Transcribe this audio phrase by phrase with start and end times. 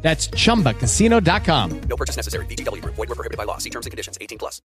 [0.00, 1.80] That's chumbacasino.com.
[1.80, 2.46] No purchase necessary.
[2.46, 2.94] VGW Group.
[2.94, 3.58] Void were prohibited by law.
[3.58, 4.16] See terms and conditions.
[4.20, 4.62] 18 plus.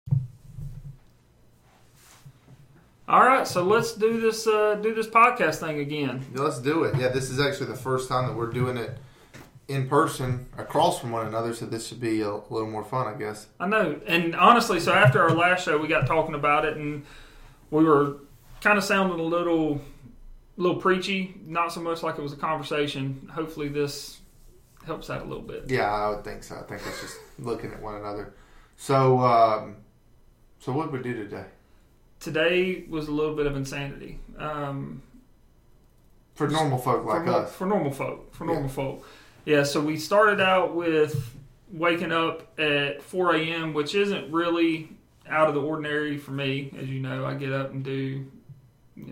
[3.06, 6.26] All right, so let's do this uh, do this podcast thing again.
[6.34, 6.96] Yeah, let's do it.
[6.96, 8.98] Yeah, this is actually the first time that we're doing it
[9.68, 13.18] in person across from one another, so this should be a little more fun, I
[13.18, 13.48] guess.
[13.60, 17.06] I know, and honestly, so after our last show, we got talking about it, and
[17.72, 18.18] we were
[18.62, 19.82] kind of sounding a little
[20.56, 23.30] little preachy, not so much like it was a conversation.
[23.34, 24.22] Hopefully, this
[24.86, 25.66] helps out a little bit.
[25.70, 26.56] Yeah, I would think so.
[26.56, 28.34] I think it's just looking at one another.
[28.78, 29.78] So, um,
[30.60, 31.46] so what did we do today?
[32.20, 34.20] Today was a little bit of insanity.
[34.38, 35.02] Um,
[36.36, 37.54] For normal folk like for, us.
[37.56, 38.34] for normal folk.
[38.34, 38.70] For normal Yeah.
[38.70, 39.08] folk.
[39.46, 41.36] Yeah, so we started out with
[41.72, 44.90] waking up at 4 a.m., which isn't really
[45.28, 46.72] out of the ordinary for me.
[46.80, 48.26] As you know, I get up and do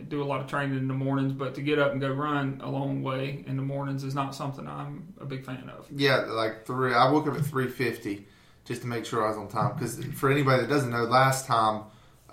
[0.08, 2.62] do a lot of training in the mornings, but to get up and go run
[2.64, 5.88] a long way in the mornings is not something I'm a big fan of.
[5.96, 6.94] Yeah, like three.
[6.94, 8.28] I woke up at three fifty
[8.66, 9.74] just to make sure I was on time.
[9.74, 11.84] Because for anybody that doesn't know, last time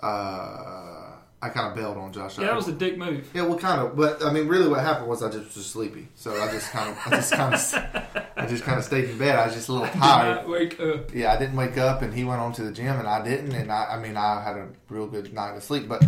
[0.01, 1.09] uh,
[1.41, 2.37] I kind of bailed on Josh.
[2.37, 3.29] Yeah, that was a dick move.
[3.33, 6.09] Yeah, well, kind of, but I mean, really, what happened was I just was sleepy,
[6.15, 9.17] so I just kind of, I just kind of, I just kind of stayed in
[9.17, 9.37] bed.
[9.37, 10.47] I was just a little tired.
[10.47, 11.13] wake up.
[11.13, 13.53] Yeah, I didn't wake up, and he went on to the gym, and I didn't,
[13.53, 15.87] and I, I mean, I had a real good night of sleep.
[15.87, 16.03] But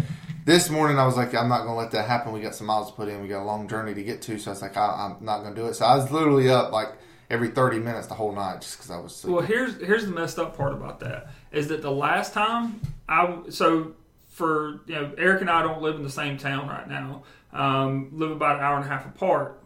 [0.45, 2.31] this morning, I was like, I'm not gonna let that happen.
[2.34, 3.22] We got some miles to put in.
[3.22, 5.44] We got a long journey to get to, so I was like, I, I'm not
[5.44, 5.75] gonna do it.
[5.75, 6.89] So I was literally up like
[7.30, 9.33] every 30 minutes the whole night just because I was sleepy.
[9.33, 13.42] Well, here's here's the messed up part about that is that the last time I
[13.50, 13.94] so
[14.30, 18.09] for you know Eric and I don't live in the same town right now, um,
[18.14, 19.59] live about an hour and a half apart.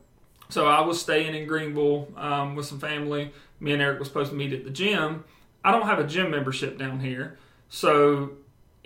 [0.49, 3.31] So I was staying in Greenville um, with some family.
[3.59, 5.23] Me and Eric was supposed to meet at the gym.
[5.63, 7.39] I don't have a gym membership down here,
[7.69, 8.31] so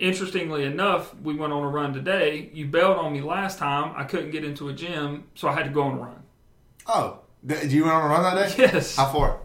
[0.00, 2.50] interestingly enough, we went on a run today.
[2.52, 3.92] You bailed on me last time.
[3.96, 6.22] I couldn't get into a gym, so I had to go on a run.
[6.86, 8.64] oh, did you went on a run that day?
[8.64, 9.40] Yes, How far?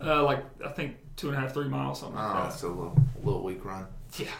[0.00, 2.52] uh, like I think two and a half, three miles, something like Oh, that.
[2.52, 3.86] it's a little, little weak run.
[4.18, 4.28] Yeah.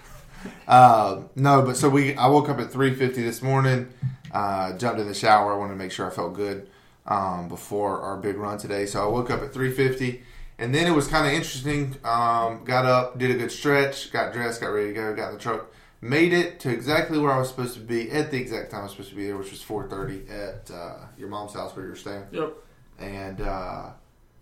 [0.69, 2.15] Uh, no, but so we.
[2.15, 3.89] I woke up at three fifty this morning.
[4.31, 5.53] Uh, jumped in the shower.
[5.53, 6.69] I wanted to make sure I felt good
[7.07, 8.87] um, before our big run today.
[8.87, 10.23] So I woke up at three fifty,
[10.59, 11.97] and then it was kind of interesting.
[12.05, 15.35] Um, got up, did a good stretch, got dressed, got ready to go, got in
[15.35, 15.67] the truck,
[16.01, 18.83] made it to exactly where I was supposed to be at the exact time I
[18.85, 21.85] was supposed to be there, which was four thirty at uh, your mom's house where
[21.85, 22.25] you were staying.
[22.33, 22.53] Yep.
[22.99, 23.91] And uh,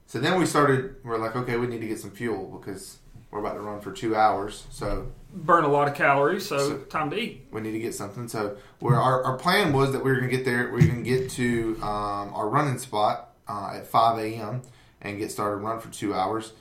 [0.06, 0.96] so then we started.
[1.04, 2.98] We're like, okay, we need to get some fuel because
[3.30, 4.66] we're about to run for two hours.
[4.70, 7.48] So burn a lot of calories, so, So- time to eat.
[7.50, 8.28] we need to get something.
[8.28, 10.86] So where our, our plan was that we were going to get there, we were
[10.86, 14.62] going to get to um, our running spot uh, at 5 a.m.
[15.04, 16.52] and get started and run for two hours.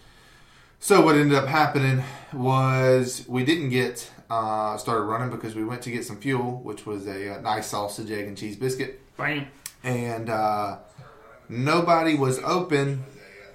[0.80, 5.82] So what ended up happening was we didn't get uh, started running because we went
[5.84, 9.48] to get some fuel, which was a, uh nice sausage, egg, and cheese biscuit, Bam.
[9.84, 10.78] and uh,
[11.50, 13.04] nobody was open.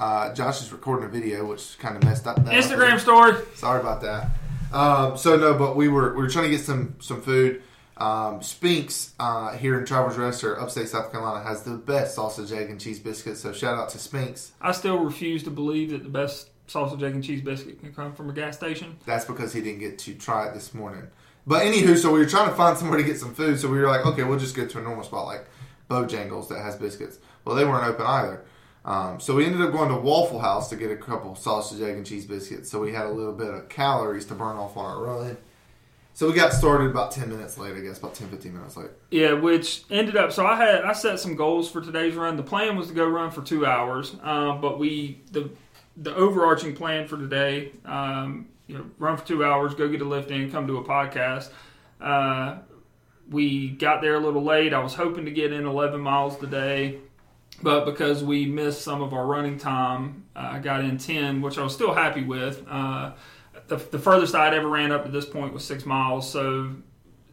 [0.01, 2.37] Uh, Josh is recording a video, which kind of messed up.
[2.45, 3.35] That Instagram story.
[3.55, 4.31] Sorry about that.
[4.73, 7.63] Um, so no, but we were we were trying to get some some food.
[7.99, 12.53] Um, Spinks uh, here in Travelers Rest or upstate South Carolina has the best sausage,
[12.53, 13.41] egg, and cheese biscuits.
[13.41, 14.53] So shout out to Spinks.
[14.61, 18.15] I still refuse to believe that the best sausage, egg, and cheese biscuit can come
[18.15, 18.97] from a gas station.
[19.05, 21.09] That's because he didn't get to try it this morning.
[21.45, 23.59] But anywho, so we were trying to find somewhere to get some food.
[23.59, 25.47] So we were like, okay, we'll just go to a normal spot like
[25.91, 27.19] Bojangles that has biscuits.
[27.45, 28.45] Well, they weren't open either.
[28.85, 31.97] Um, so we ended up going to Waffle House to get a couple sausage, egg,
[31.97, 32.71] and cheese biscuits.
[32.71, 35.37] So we had a little bit of calories to burn off on our run.
[36.19, 38.91] So we got started about 10 minutes late, I guess, about 10, 15 minutes late.
[39.13, 40.33] Yeah, which ended up.
[40.33, 42.37] So I had I set some goals for today's run.
[42.37, 45.49] The plan was to go run for two hours, um, but we the
[45.97, 50.05] the overarching plan for today, um, you know, run for two hours, go get a
[50.05, 51.51] lift in, come do a podcast.
[52.01, 52.57] Uh,
[53.31, 54.75] we got there a little late.
[54.75, 56.99] I was hoping to get in 11 miles today,
[57.63, 61.59] but because we missed some of our running time, uh, I got in 10, which
[61.59, 62.65] I was still happy with.
[62.69, 63.13] Uh,
[63.69, 66.71] the, the furthest I'd ever ran up to this point was six miles, so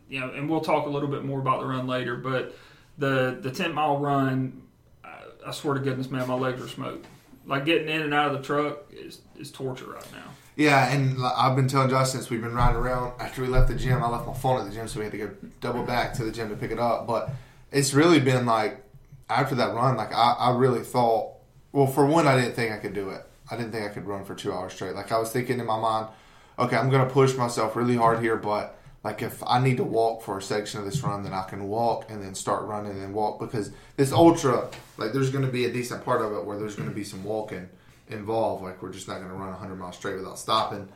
[0.08, 2.16] you know, and we'll talk a little bit more about the run later.
[2.16, 2.56] But
[2.98, 4.62] the the 10 mile run,
[5.04, 7.08] I, I swear to goodness, man, my legs are smoked.
[7.48, 10.32] Like getting in and out of the truck is is torture right now.
[10.56, 13.20] Yeah, and I've been telling Josh since we've been riding around.
[13.20, 15.12] After we left the gym, I left my phone at the gym, so we had
[15.12, 15.30] to go
[15.60, 17.06] double back to the gym to pick it up.
[17.08, 17.30] But
[17.72, 18.82] it's really been like
[19.30, 21.34] after that run, like I, I really thought.
[21.72, 23.26] Well, for one, I didn't think I could do it.
[23.52, 24.96] I didn't think I could run for two hours straight.
[24.96, 26.08] Like I was thinking in my mind,
[26.60, 30.24] okay, I'm gonna push myself really hard here, but like if I need to walk
[30.24, 33.14] for a section of this run, then I can walk and then start running and
[33.14, 34.68] walk because this ultra,
[34.98, 37.70] like there's gonna be a decent part of it where there's gonna be some walking
[38.10, 38.64] involved.
[38.64, 40.88] Like we're just not gonna run 100 miles straight without stopping.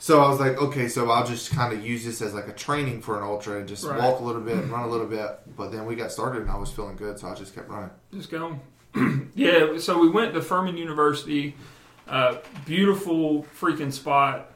[0.00, 2.52] So I was like, okay, so I'll just kind of use this as like a
[2.52, 3.98] training for an ultra and just Right.
[4.00, 5.40] walk a little bit, run a little bit.
[5.56, 7.90] But then we got started and I was feeling good, so I just kept running.
[8.12, 8.60] Just going.
[9.34, 11.56] yeah, so we went to Furman University.
[12.06, 14.52] Uh, beautiful freaking spot.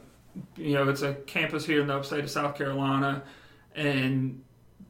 [0.57, 3.23] You know, it's a campus here in the upstate of South Carolina.
[3.75, 4.43] And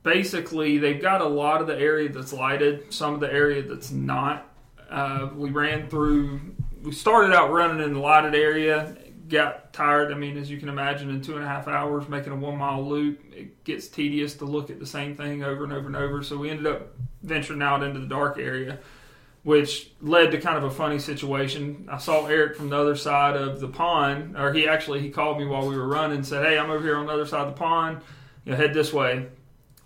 [0.03, 3.91] basically, they've got a lot of the area that's lighted, some of the area that's
[3.91, 4.49] not.
[4.91, 6.41] Uh, we ran through,
[6.83, 8.97] we started out running in the lighted area,
[9.29, 10.13] got tired.
[10.13, 12.59] I mean, as you can imagine, in two and a half hours making a one
[12.59, 15.97] mile loop, it gets tedious to look at the same thing over and over and
[15.97, 16.23] over.
[16.23, 18.79] So we ended up venturing out into the dark area,
[19.43, 21.89] which led to kind of a funny situation.
[21.91, 25.39] I saw Eric from the other side of the pond, or he actually he called
[25.39, 27.47] me while we were running and said, "Hey, I'm over here on the other side
[27.47, 28.01] of the pond.
[28.45, 29.27] You know, head this way."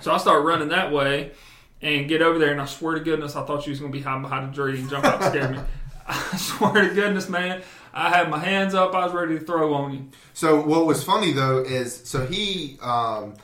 [0.01, 1.33] So I start running that way
[1.81, 3.99] and get over there, and I swear to goodness, I thought she was going to
[3.99, 5.59] be hiding behind a tree and jump out and scare me.
[6.09, 7.63] I swear to goodness, man,
[7.93, 8.95] I had my hands up.
[8.95, 10.09] I was ready to throw on you.
[10.35, 13.35] So what was funny though is so he, um,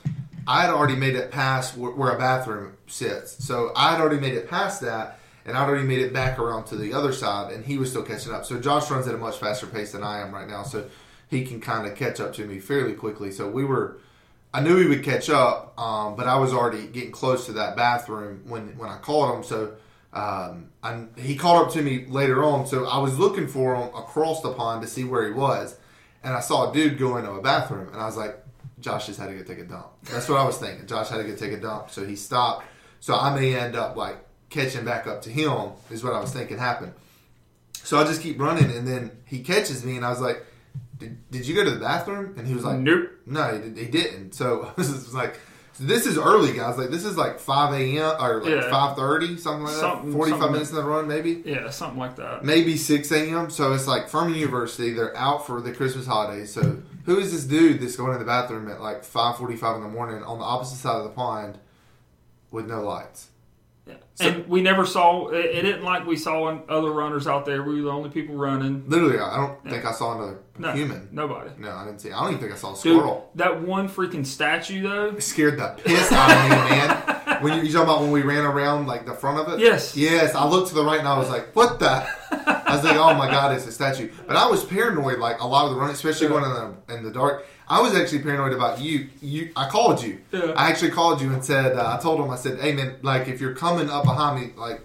[0.46, 3.44] I had already made it past where, where a bathroom sits.
[3.44, 6.64] So I had already made it past that, and I'd already made it back around
[6.66, 8.44] to the other side, and he was still catching up.
[8.44, 10.88] So Josh runs at a much faster pace than I am right now, so
[11.28, 13.30] he can kind of catch up to me fairly quickly.
[13.30, 13.98] So we were.
[14.54, 17.74] I knew he would catch up, um, but I was already getting close to that
[17.74, 19.42] bathroom when when I called him.
[19.42, 19.74] So
[20.12, 22.66] um, I, he called up to me later on.
[22.66, 25.76] So I was looking for him across the pond to see where he was,
[26.22, 28.38] and I saw a dude go into a bathroom, and I was like,
[28.80, 29.86] Josh just had to go take a dump.
[30.04, 30.86] That's what I was thinking.
[30.86, 32.66] Josh had to go take a dump, so he stopped.
[33.00, 34.18] So I may end up like
[34.52, 35.70] catching back up to him.
[35.90, 36.92] Is what I was thinking happened.
[37.72, 40.44] So I just keep running, and then he catches me, and I was like,
[40.98, 43.10] "Did, did you go to the bathroom?" And he was like, Nope.
[43.26, 44.34] no, he, he didn't.
[44.34, 45.40] So I was like,
[45.72, 46.76] so this is early, guys.
[46.78, 48.14] Like this is like five a.m.
[48.20, 48.70] or like Yeah.
[48.70, 50.16] five thirty, something like Something- that.
[50.16, 52.44] Forty-five minutes in the run, maybe, Yeah, something like that.
[52.44, 53.50] maybe six a.m.
[53.50, 54.92] So it's like Furman University.
[54.92, 56.52] They're out for the Christmas holidays.
[56.52, 59.82] So who is this dude that's going to the bathroom at like five forty-five in
[59.82, 61.58] the morning on the opposite side of the pond
[62.52, 63.28] with no lights?
[63.86, 63.94] Yeah.
[64.14, 67.62] So- and we never saw it, it didn't like we saw other runners out there.
[67.62, 68.84] We were the only people running.
[68.86, 71.08] Literally, I don't think I saw another No, human.
[71.10, 71.50] Nobody.
[71.58, 72.12] No, I didn't see.
[72.12, 73.30] I don't even think I saw a Dude, squirrel.
[73.34, 75.06] that one freaking statue though.
[75.16, 77.42] It scared the piss out of me, man.
[77.42, 79.58] When you, you talking about when we ran around like the front of it?
[79.60, 79.96] Yes.
[79.96, 80.34] Yes.
[80.36, 82.06] I looked to the right and I was like, "What the?"
[82.72, 85.46] I was like, "Oh my god, it's a statue." But I was paranoid, like a
[85.46, 86.32] lot of the running, especially Yeah.
[86.32, 86.50] going in
[86.88, 87.46] the in the dark.
[87.68, 89.08] I was actually paranoid about you.
[89.20, 90.18] You, I called you.
[90.32, 90.52] Yeah.
[90.56, 93.28] I actually called you and said, uh, I told him, I said, "Hey man, like
[93.28, 94.80] if you're coming up behind me, like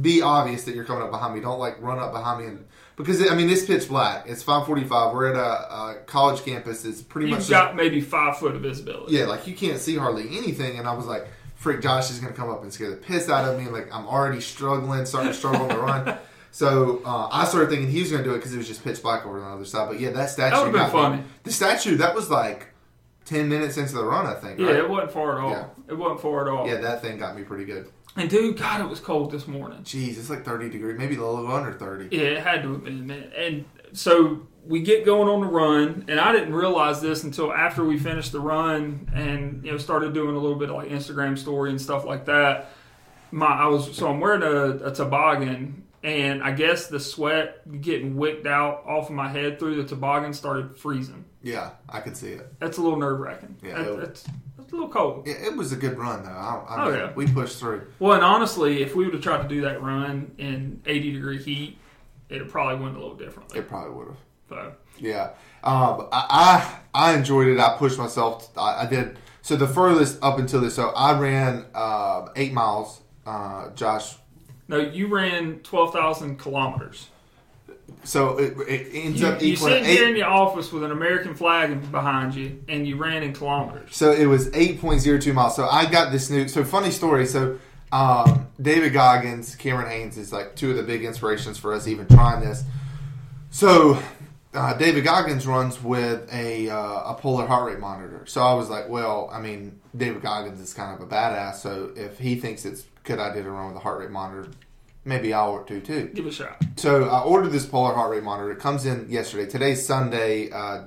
[0.00, 1.40] be obvious that you're coming up behind me.
[1.40, 2.64] Don't like run up behind me and."
[2.94, 4.24] Because I mean, it's pitch black.
[4.28, 5.14] It's 5:45.
[5.14, 6.84] We're at a, a college campus.
[6.84, 9.16] It's pretty You've much got maybe five foot of visibility.
[9.16, 10.78] yeah, like you can't see hardly anything.
[10.78, 11.26] And I was like,
[11.56, 13.68] freak, Josh is going to come up and scare the piss out of me.
[13.70, 16.18] Like I'm already struggling, starting to struggle on the run.
[16.54, 18.84] So uh, I started thinking he was going to do it because it was just
[18.84, 19.88] pitch black over on the other side.
[19.88, 21.16] But yeah, that statue That would've been got me.
[21.18, 21.22] funny.
[21.44, 22.68] The statue that was like
[23.24, 24.60] ten minutes into the run, I think.
[24.60, 24.76] Yeah, right?
[24.76, 25.50] it wasn't far at all.
[25.50, 25.66] Yeah.
[25.88, 26.68] It wasn't far at all.
[26.68, 27.88] yeah, that thing got me pretty good.
[28.14, 29.78] And dude, God, it was cold this morning.
[29.84, 32.14] Jeez, it's like thirty degrees, maybe a little under thirty.
[32.14, 33.32] Yeah, it had to have been, man.
[33.34, 33.64] And
[33.94, 37.98] so we get going on the run, and I didn't realize this until after we
[37.98, 41.70] finished the run and you know started doing a little bit of like Instagram story
[41.70, 42.72] and stuff like that.
[43.30, 48.16] My I was so I'm wearing a, a toboggan, and I guess the sweat getting
[48.16, 51.24] wicked out off of my head through the toboggan started freezing.
[51.42, 52.52] Yeah, I could see it.
[52.58, 53.56] That's a little nerve wracking.
[53.62, 54.24] Yeah, That- it- that's,
[54.56, 55.26] that's a little cold.
[55.26, 56.30] Yeah, it was a good run though.
[56.30, 57.12] I, I Oh, mean, yeah.
[57.14, 57.82] we pushed through.
[57.98, 61.42] Well, and honestly, if we would have tried to do that run in 80 degree
[61.42, 61.78] heat,
[62.28, 63.58] it probably went a little differently.
[63.58, 64.16] It probably would have.
[64.48, 65.30] So, Yeah,
[65.64, 67.58] um, I, I I enjoyed it.
[67.58, 68.50] I pushed myself.
[68.56, 69.18] I, I did.
[69.42, 73.00] So the furthest up until this, so I ran uh, eight miles.
[73.26, 74.14] Uh, Josh.
[74.72, 77.08] No, you ran 12,000 kilometers.
[78.04, 80.92] So it, it ends You, up you equaling sit here in your office with an
[80.92, 83.94] American flag behind you, and you ran in kilometers.
[83.94, 85.54] So it was eight point zero two miles.
[85.56, 86.48] So I got this new.
[86.48, 87.26] So funny story.
[87.26, 87.58] So
[87.92, 92.06] um, David Goggins, Cameron Hanes is like two of the big inspirations for us even
[92.08, 92.64] trying this.
[93.50, 94.02] So
[94.54, 98.24] uh, David Goggins runs with a uh, a polar heart rate monitor.
[98.26, 101.56] So I was like, well, I mean, David Goggins is kind of a badass.
[101.56, 104.48] So if he thinks it's a I idea it wrong with a heart rate monitor,
[105.04, 106.10] maybe I'll do too.
[106.14, 106.62] Give it a shot.
[106.76, 108.50] So I ordered this polar heart rate monitor.
[108.52, 109.46] It comes in yesterday.
[109.50, 110.82] Today's Sunday, uh,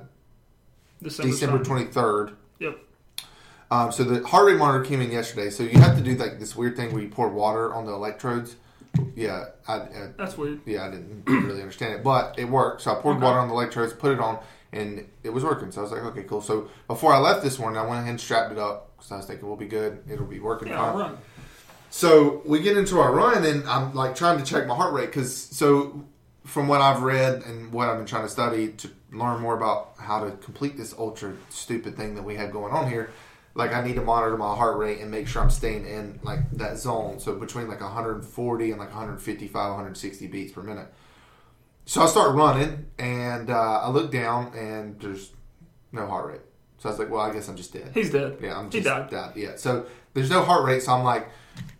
[1.02, 2.32] December, December twenty third.
[2.58, 2.78] Yep.
[3.70, 5.50] Um, so the heart rate monitor came in yesterday.
[5.50, 7.92] So you have to do like this weird thing where you pour water on the
[7.92, 8.56] electrodes.
[9.14, 10.60] Yeah, I, I That's weird.
[10.64, 12.82] yeah I didn't really understand it, but it worked.
[12.82, 13.24] So I poured Okay.
[13.24, 14.38] water on the electrodes, put it on,
[14.72, 15.70] and it was working.
[15.70, 16.40] So I was like, okay, cool.
[16.40, 19.16] So before I left this morning, I went ahead and strapped it up because I
[19.18, 20.02] was thinking we'll be good.
[20.08, 21.16] It'll be working Yeah, fine.
[21.90, 25.06] So we get into our run, and I'm like trying to check my heart rate
[25.06, 26.04] because so
[26.44, 29.94] from what I've read and what I've been trying to study to learn more about
[29.98, 33.10] how to complete this ultra stupid thing that we have going on here,
[33.54, 36.50] like I need to monitor my heart rate and make sure I'm staying in like
[36.52, 37.18] that zone.
[37.18, 40.92] So between like 140 and like 155, 160 beats per minute.
[41.84, 45.30] So I start running, and uh, I look down, and there's
[45.92, 46.40] no heart rate.
[46.78, 47.90] So I was like, well, I guess I'm just dead.
[47.94, 48.38] He's dead.
[48.40, 49.32] Yeah, I'm he just died.
[49.34, 49.56] Yeah.
[49.56, 51.28] So there's no heart rate, so I'm like,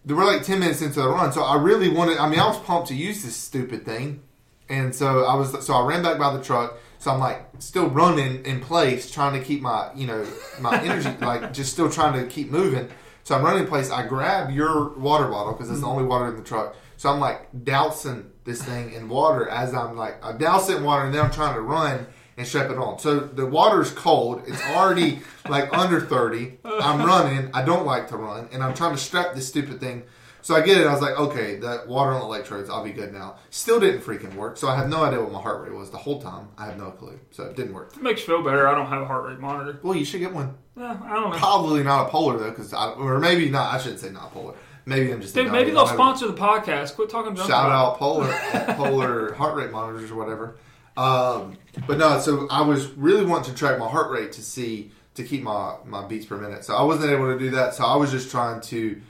[0.06, 2.18] we're like ten minutes into the run, so I really wanted.
[2.18, 4.22] I mean, I was pumped to use this stupid thing,
[4.68, 5.66] and so I was.
[5.66, 6.78] So I ran back by the truck.
[6.98, 10.26] So I'm like still running in place, trying to keep my you know
[10.60, 12.88] my energy like just still trying to keep moving.
[13.24, 13.90] So I'm running in place.
[13.90, 15.96] I grab your water bottle because it's the mm-hmm.
[15.96, 16.76] only water in the truck.
[16.96, 20.84] So I'm like dousing this thing in water as I'm like I douse it in
[20.84, 22.98] water, and then I'm trying to run and strap it on.
[22.98, 24.42] So the water's cold.
[24.46, 26.58] It's already like under 30.
[26.64, 27.50] I'm running.
[27.54, 30.04] I don't like to run, and I'm trying to strap this stupid thing.
[30.42, 30.86] So I get it.
[30.86, 33.34] I was like, okay, the water and electrodes, I'll be good now.
[33.50, 34.56] Still didn't freaking work.
[34.56, 36.50] So I have no idea what my heart rate was the whole time.
[36.56, 37.18] I have no clue.
[37.32, 37.96] So it didn't work.
[37.96, 38.68] It makes you feel better.
[38.68, 39.80] I don't have a heart rate monitor.
[39.82, 40.54] Well, you should get one.
[40.76, 41.36] Yeah, I don't know.
[41.36, 43.74] Probably not a polar though, because or maybe not.
[43.74, 44.54] I shouldn't say not polar.
[44.84, 46.94] Maybe I'm just Dude, maybe they'll sponsor the podcast.
[46.94, 48.32] Quit talking junk Shout about out polar
[48.76, 50.58] polar heart rate monitors or whatever.
[50.96, 54.92] Um, but no, so I was really wanting to track my heart rate to see
[55.14, 56.64] to keep my my beats per minute.
[56.64, 57.74] So I wasn't able to do that.
[57.74, 59.00] So I was just trying to.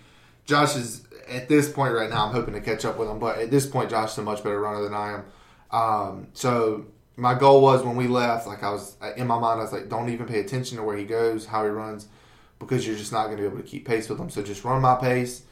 [0.44, 2.26] Josh is at this point right now.
[2.26, 4.42] I'm hoping to catch up with him, but at this point, Josh is a much
[4.42, 5.24] better runner than I am.
[5.72, 9.64] Um, so my goal was when we left, like I was in my mind, I
[9.64, 12.06] was like, don't even pay attention to where he goes, how he runs,
[12.60, 14.30] because you're just not going to be able to keep pace with him.
[14.30, 15.42] So just run my pace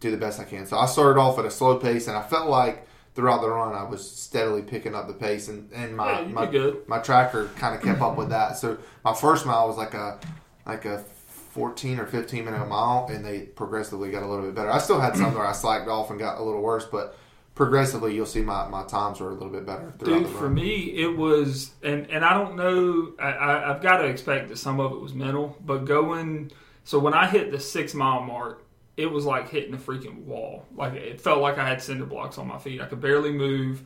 [0.00, 0.66] do the best I can.
[0.66, 2.85] So I started off at a slow pace, and I felt like
[3.16, 6.46] throughout the run I was steadily picking up the pace, and, and my Yeah, my,
[6.46, 6.86] good.
[6.86, 8.58] my tracker kind of kept up with that.
[8.58, 10.20] So my first mile was like a
[10.66, 14.70] like a 14 or 15 minute mile, and they progressively got a little bit better.
[14.70, 17.16] I still had some where I slacked off and got a little worse, but
[17.54, 20.92] progressively you'll see my, my times were a little bit better throughout Dude, for me,
[20.94, 23.14] it was, and and I don't know.
[23.18, 26.52] I, I, I've got to expect that some of it was mental, but going.
[26.84, 28.65] So when I hit the six mile mark,
[28.96, 30.64] it was like hitting a freaking wall.
[30.74, 32.80] Like it felt like I had cinder blocks on my feet.
[32.80, 33.82] I could barely move.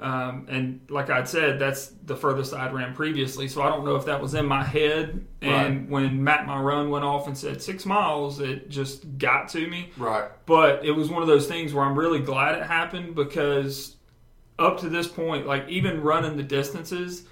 [0.00, 3.48] Um, and like I'd said, that's the furthest I'd ran previously.
[3.48, 5.24] So I don't know if that was in my head.
[5.42, 5.88] And Right.
[5.90, 9.90] when Map My Run went off and said six miles, it just got to me.
[9.96, 10.30] right.
[10.46, 13.96] But it was one of those things where I'm really glad it happened because
[14.58, 17.24] up to this point, like even running the distances,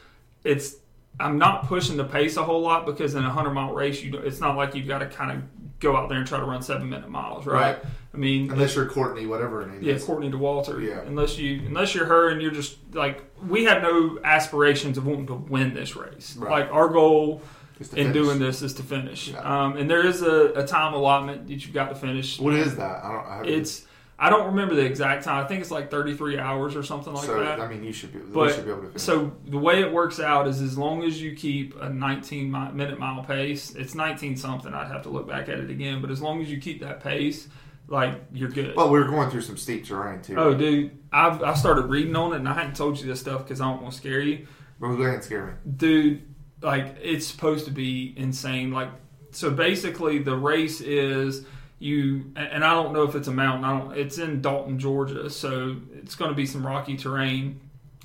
[0.43, 0.77] it's
[1.19, 4.17] I'm not pushing the pace a whole lot because in a hundred mile race, you
[4.19, 6.63] it's not like you've got to kind of go out there and try to run
[6.63, 7.77] seven minute miles, right?
[7.77, 7.85] Right.
[8.15, 10.05] I mean, Unless you're Courtney, whatever her name yeah, is.
[10.05, 10.83] Courtney Dauwalter.
[10.83, 11.01] Yeah.
[11.01, 15.27] Unless you unless you're her and you're just like we have no aspirations of wanting
[15.27, 16.37] to win this race.
[16.37, 16.51] Right.
[16.51, 17.43] Like our goal
[17.79, 18.13] in finish.
[18.13, 19.29] doing this is to finish.
[19.29, 19.41] Yeah.
[19.41, 22.41] Um, and there is a, a time allotment that you've got to finish.
[22.41, 23.05] What is that?
[23.05, 23.27] I don't.
[23.27, 23.86] I It's
[24.19, 25.45] I don't remember the exact time.
[25.45, 27.39] I think it's like 33 hours or something like so.
[27.39, 27.61] that.
[27.61, 28.19] I mean, you should be.
[28.21, 28.87] but should be able to.
[28.89, 29.03] Finish.
[29.03, 32.73] so the way it works out is as long as you keep a 19 mi-
[32.73, 34.73] minute mile pace, it's 19 something.
[34.73, 37.03] I'd have to look back at it again, but as long as you keep that
[37.03, 37.49] pace,
[37.89, 38.75] like you're good.
[38.75, 40.37] Well, we were going through some steep terrain too.
[40.37, 43.45] oh, dude, I've I started reading on it, and I hadn't told you this stuff
[43.45, 44.47] because I don't want to scare you
[44.81, 45.73] But go ahead and scare me.
[45.77, 46.23] dude
[46.63, 48.89] like it's supposed to be insane like
[49.31, 51.45] so basically the race is
[51.79, 55.29] you and i don't know if it's a mountain i don't it's in dalton georgia
[55.29, 57.61] so it's going to be some rocky terrain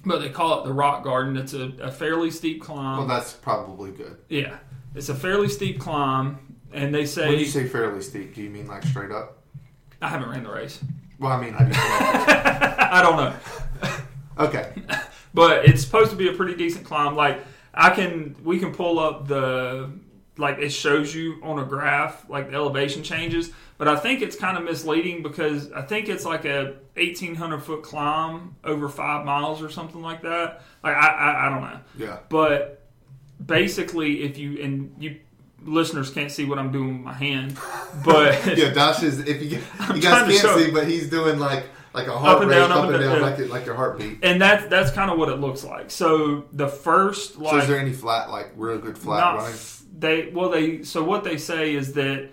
[0.06, 3.32] but they call it the rock garden it's a, a fairly steep climb Well, that's
[3.34, 4.18] probably good.
[4.30, 4.58] yeah
[4.94, 8.50] it's a fairly steep climb and they say, When you say fairly steep, do you
[8.50, 9.38] mean like straight up?
[10.02, 10.80] i haven't ran the race
[11.20, 13.34] Well, I mean, you i don't know
[14.38, 14.74] Okay.
[15.34, 17.16] but it's supposed to be a pretty decent climb.
[17.16, 17.40] Like
[17.74, 19.92] I can, we can pull up the
[20.38, 23.52] like it shows you on a graph like the elevation changes.
[23.78, 27.64] But I think it's kind of misleading because I think it's like a eighteen hundred
[27.64, 30.62] foot climb over five miles or something like that.
[30.84, 31.80] Like I, I, I don't know.
[31.98, 32.18] Yeah.
[32.30, 32.84] But
[33.44, 35.20] basically, if you and you
[35.64, 37.58] listeners can't see what I'm doing with my hand,
[38.06, 39.20] but Yeah, Josh is.
[39.20, 39.50] If you
[39.96, 42.72] you guys can't show- see, but he's doing like like a heart and rate down,
[42.72, 43.22] up and down, yeah.
[43.22, 44.20] like it, like your heartbeat.
[44.24, 45.92] and that's that's kind of what it looks like.
[45.92, 49.54] So the first like So is there any flat, like real good flat running?
[49.54, 52.30] f- they well they so what they say is that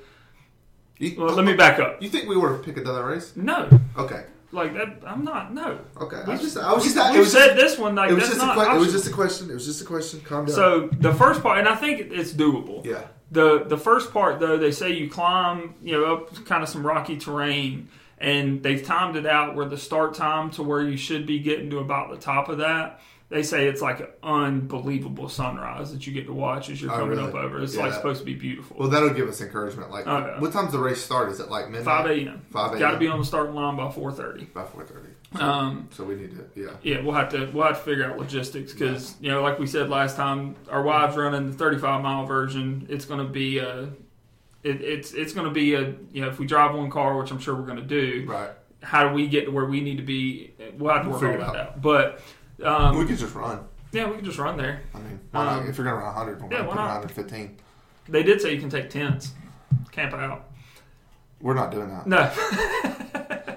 [0.98, 3.32] You, well let me back up You think we were to pick another race?
[3.36, 4.24] no Okay.
[4.52, 6.16] like that i'm not no Okay.
[6.26, 6.56] we I was just.
[6.56, 6.96] I was just.
[6.96, 8.76] we It was said just, this one like it was that's just a not question.
[8.76, 9.50] It was just a question.
[9.50, 10.20] It was just a question.
[10.20, 10.54] Calm down.
[10.54, 13.02] so the first part and i think it's doable yeah.
[13.30, 16.86] the the first part though they say you climb you know up kind of some
[16.86, 17.88] rocky terrain
[18.20, 21.70] and they've timed it out where the start time to where you should be getting
[21.70, 26.12] to about the top of that they say it's like an unbelievable sunrise that you
[26.14, 27.28] get to watch as you're Oh, coming really?
[27.28, 27.62] up over.
[27.62, 27.82] It's Yeah.
[27.84, 28.76] like supposed to be beautiful.
[28.78, 29.90] Well, that'll give us encouragement.
[29.90, 30.40] Like, Oh, yeah.
[30.40, 31.28] what time's the race start?
[31.30, 31.84] Is it like midnight?
[31.84, 32.40] Five a.m.
[32.50, 32.78] 5 a.m.
[32.78, 34.44] Got to be on the starting line by four thirty.
[34.46, 35.08] By four thirty.
[35.42, 36.70] Um, So we need to, yeah.
[36.82, 39.66] yeah, we'll have to we'll have to figure out logistics because you know, like we
[39.66, 42.86] said last time, our wives running the 35 mile version.
[42.88, 43.90] It's going to be a,
[44.62, 47.30] it, it's it's going to be a you know if we drive one car, which
[47.30, 48.24] I'm sure we're going to do.
[48.26, 48.50] Right.
[48.82, 50.54] How do we get to where we need to be?
[50.78, 51.66] We'll have to work Figure all that out.
[51.70, 51.82] out.
[51.82, 52.20] But
[52.64, 53.60] um, we could just run.
[53.92, 54.82] yeah, we can just run there.
[54.94, 55.62] I mean, not?
[55.62, 56.88] Um, if you're gonna run 100, we're yeah, gonna why put not?
[57.00, 57.56] 115.
[58.08, 59.32] They did say you can take tents,
[59.92, 60.48] camp out.
[61.40, 62.06] We're not doing that.
[62.06, 62.30] No,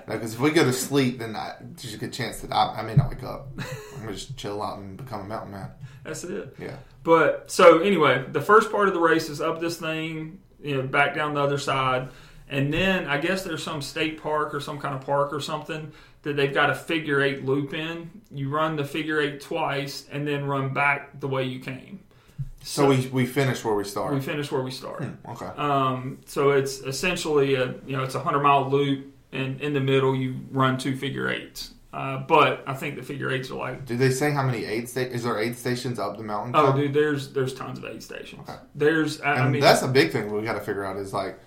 [0.07, 2.81] Because if we go to sleep, then I, there's a good chance that I, I
[2.81, 3.47] may not wake up.
[3.95, 5.69] I'm gonna just chill out and become a mountain man.
[6.03, 6.53] that's it.
[6.59, 6.75] Yeah.
[7.03, 10.81] But so anyway, the first part of the race is up this thing, you know,
[10.83, 12.09] back down the other side,
[12.49, 15.91] and then I guess there's some state park or some kind of park or something
[16.23, 18.09] that they've got a figure eight loop in.
[18.31, 21.99] You run the figure eight twice and then run back the way you came.
[22.63, 24.13] So we we finish where we start.
[24.13, 25.03] We finish where we start.
[25.29, 25.47] okay.
[25.57, 29.79] Um, so it's essentially a you know it's a hundred mile loop, and in the
[29.79, 31.73] middle you run two figure eights.
[31.93, 34.87] Uh, but I think the figure eights are like Do they say how many aid
[34.87, 36.53] sta- Is there aid stations up the mountain?
[36.55, 38.47] oh dude, there's there's tons of aid stations.
[38.47, 38.57] Okay.
[38.75, 41.11] There's I, And I mean that's a big thing we got to figure out is
[41.13, 41.37] like,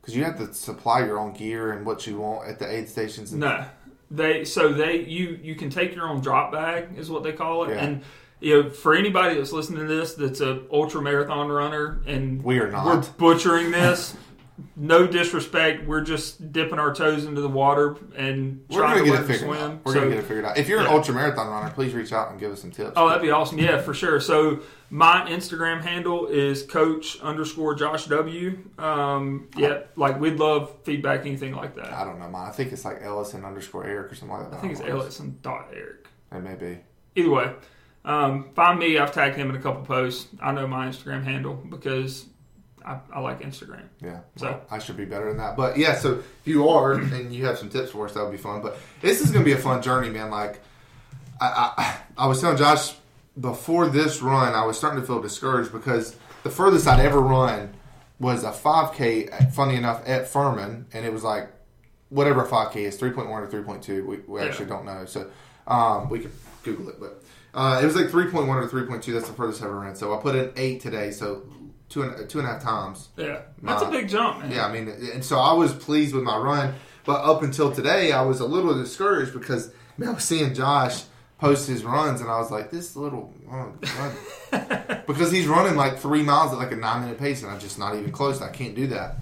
[0.00, 2.88] because you have to supply your own gear and what you want at the aid
[2.88, 3.32] stations.
[3.32, 3.64] And, No,
[4.10, 7.64] they so they you you can take your own drop bag is what they call
[7.64, 7.84] it, Yeah.
[7.84, 8.02] and
[8.40, 12.58] you know for anybody that's listening to this that's a ultra marathon runner and We
[12.58, 12.86] are not.
[12.86, 14.16] we're butchering this.
[14.76, 19.14] no disrespect, we're just dipping our toes into the water and We're trying gonna get
[19.20, 19.58] learn it to swim.
[19.58, 19.78] out.
[19.84, 20.56] We're So- gonna get it figured out.
[20.58, 22.92] If you're an ultra marathon runner, please reach out and give us some tips.
[22.96, 23.58] Oh, that'd be awesome.
[23.58, 24.20] Yeah, for sure.
[24.20, 28.58] So my Instagram handle is coach underscore Josh W.
[28.78, 31.92] Um, yeah, like we'd love feedback, anything like that.
[31.92, 32.48] I don't know mine.
[32.48, 34.56] I think it's like Ellison underscore Eric or something like that.
[34.56, 34.90] I think it's don't.
[34.90, 36.06] Ellison dot Eric.
[36.32, 36.78] It may be.
[37.16, 37.52] Either way,
[38.04, 38.98] um, find me.
[38.98, 40.28] I've tagged him in a couple posts.
[40.40, 42.26] I know my Instagram handle because
[42.84, 43.82] I, I like Instagram.
[44.00, 44.20] Yeah.
[44.36, 45.56] So- Well, I should be better than that.
[45.56, 48.32] But yeah, so if you are and you have some tips for us, that would
[48.32, 48.62] be fun.
[48.62, 50.30] But this is gonna be a fun journey, man.
[50.30, 50.60] Like
[51.40, 52.94] I, I, I was telling Josh
[53.38, 57.72] before this run, I was starting to feel discouraged because the furthest I'd ever run
[58.18, 59.52] was a 5K.
[59.52, 61.48] Funny enough, at Furman, and it was like
[62.10, 64.04] whatever a 5K is, 3.1 or 3.2.
[64.04, 64.46] We, we Yeah.
[64.46, 65.30] actually don't know, so
[65.66, 66.32] um, we could
[66.64, 67.00] Google it.
[67.00, 67.22] But
[67.54, 69.12] uh, it was like 3.1 or 3.2.
[69.12, 69.94] That's the furthest I ever ran.
[69.96, 71.42] So I put in eight today, so
[71.90, 73.08] two and two and a half times.
[73.18, 74.50] Yeah, that's a big jump, man.
[74.50, 76.74] Yeah, I mean, and so I was pleased with my run,
[77.04, 81.02] but up until today, I was a little discouraged because man, I was seeing Josh
[81.38, 85.02] post his runs, and I was like, this little run, run.
[85.06, 87.78] because he's running like three miles at like a nine minute pace, and I'm just
[87.78, 88.40] not even close.
[88.40, 89.16] I can't do that.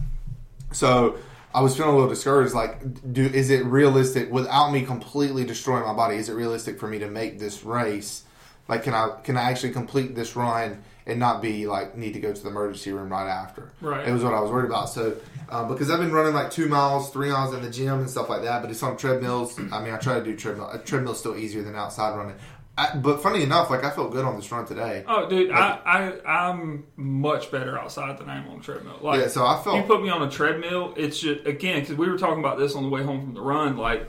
[0.72, 1.16] So
[1.54, 2.54] I was feeling a little discouraged.
[2.54, 6.16] Like, do is it realistic without me completely destroying my body?
[6.16, 8.24] Is it realistic for me to make this race?
[8.68, 12.20] Like, can I can I actually complete this run and not be like need to
[12.20, 13.72] go to the emergency room right after?
[13.80, 14.06] Right.
[14.06, 14.90] It was what I was worried about.
[14.90, 15.16] So,
[15.48, 18.28] um, because I've been running like two miles, three miles in the gym and stuff
[18.28, 19.58] like that, but it's on treadmills.
[19.72, 20.70] I mean, I try to do treadmill.
[20.70, 22.36] A treadmill's still easier than outside running.
[22.76, 25.02] I, but funny enough, like I felt good on this run today.
[25.08, 25.80] Oh, dude, I,
[26.24, 28.98] I I'm much better outside than I am on a treadmill.
[29.02, 31.96] Like, Yeah, so I felt- you put me on a treadmill, it's just again because
[31.96, 33.76] we were talking about this on the way home from the run.
[33.76, 34.06] Like,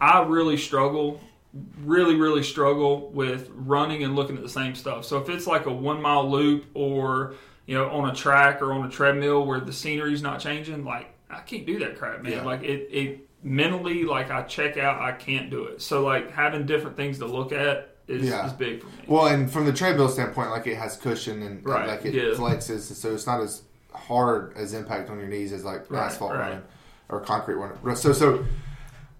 [0.00, 1.20] I really struggle,
[1.82, 5.04] really, really struggle with running and looking at the same stuff.
[5.04, 7.34] So if it's like a one mile loop or
[7.66, 11.08] you know on a track or on a treadmill where the scenery's not changing, like
[11.30, 12.32] I can't do that crap, man.
[12.32, 12.42] Yeah.
[12.42, 15.82] Like it, it mentally, like I check out, I can't do it.
[15.82, 18.46] So like having different things to look at is, Yeah.
[18.46, 19.04] is big for me.
[19.06, 22.14] Well, and from the treadmill standpoint, like it has cushion and, and, Right, like it
[22.14, 22.22] yeah.
[22.34, 23.62] flexes, so it's not as
[23.94, 26.38] hard as impact on your knees as like Right, asphalt right.
[26.40, 26.62] running
[27.08, 27.96] or concrete running.
[27.96, 28.44] So so,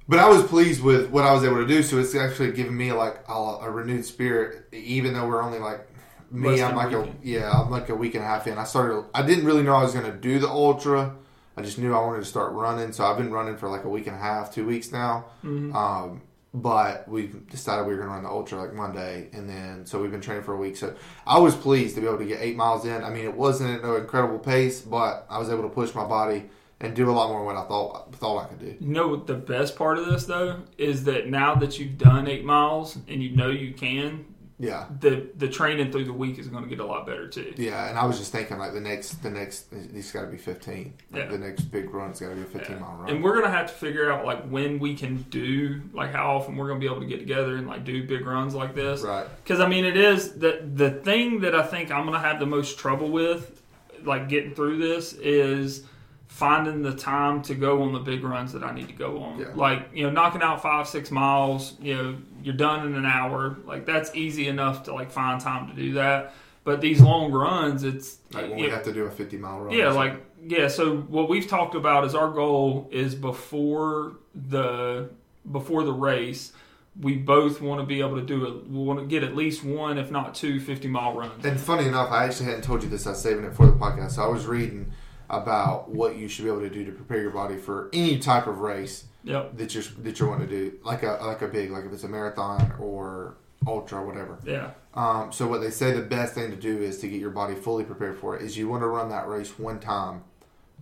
[0.09, 1.83] but I was pleased with what I was able to do.
[1.83, 5.89] So it's actually given me like a, a renewed spirit, even though we're only like
[6.31, 6.51] me.
[6.51, 8.59] Less I'm like a yeah, I'm like a week and a half in.
[8.59, 9.05] I started.
[9.15, 11.15] I didn't really know I was going to do the ultra.
[11.57, 13.89] I just knew I wanted to start running, so I've been running for like a
[13.89, 15.27] week and a half, two weeks now.
[15.45, 15.77] Mm-hmm.
[15.77, 16.23] Um,
[16.55, 20.01] but we decided we were going to run the ultra like Monday, and then so
[20.01, 20.77] we've been training for a week.
[20.77, 20.95] So
[21.27, 23.05] I was pleased to be able to get eight miles in.
[23.05, 26.05] I mean, it wasn't at no incredible pace, but I was able to push my
[26.05, 26.45] body
[26.83, 28.77] and do a lot more than what I thought thought I could do.
[28.85, 32.29] You know what the best part of this though is that now that you've done
[32.29, 34.27] eight miles and you know you can,
[34.59, 37.53] Yeah, the the training through the week is going to get a lot better too.
[37.57, 37.89] yeah.
[37.89, 40.95] And I was just thinking like the next the next it's got to be fifteen.
[41.11, 41.31] Like Yeah.
[41.31, 43.11] The next big run's got to be a fifteen mile run.
[43.11, 46.57] And we're gonna have to figure out like when we can do like how often
[46.57, 49.03] we're gonna be able to get together and like do big runs like this.
[49.03, 49.27] Right.
[49.43, 52.47] Because I mean, it is the the thing that I think I'm gonna have the
[52.47, 53.63] most trouble with,
[54.05, 55.85] like getting through this, is
[56.33, 59.39] finding the time to go on the big runs that I need to go on.
[59.39, 59.49] Yeah.
[59.55, 63.59] Like, you know, knocking out five, six miles, you know, you're done in an hour.
[63.67, 66.33] Like that's easy enough to like find time to do that.
[66.65, 69.61] But these long runs, it's Like when you we have to do a 50 mile
[69.61, 69.75] run.
[69.77, 70.69] yeah, like yeah.
[70.69, 75.11] So what we've talked about is our goal is before the
[75.51, 76.53] before the race,
[76.99, 78.71] we both want to be able to do it.
[78.71, 81.45] We want to get at least one, if not two, 50 mile runs.
[81.45, 83.07] And funny enough, I actually hadn't told you this.
[83.07, 84.13] I was saving it for the podcast.
[84.13, 84.93] So I was reading
[85.33, 88.47] about what you should be able to do to prepare your body for any type
[88.47, 89.57] of race Yep.
[89.57, 92.03] that you're that you're wanting to do, like a like a big, like if it's
[92.05, 94.39] a marathon or ultra, or whatever.
[94.45, 94.73] Yeah.
[94.95, 97.55] Um, so what they say the best thing to do is to get your body
[97.55, 100.25] fully prepared for it is you want to run that race one time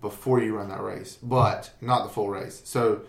[0.01, 2.63] before you run that race, but not the full race.
[2.65, 3.03] So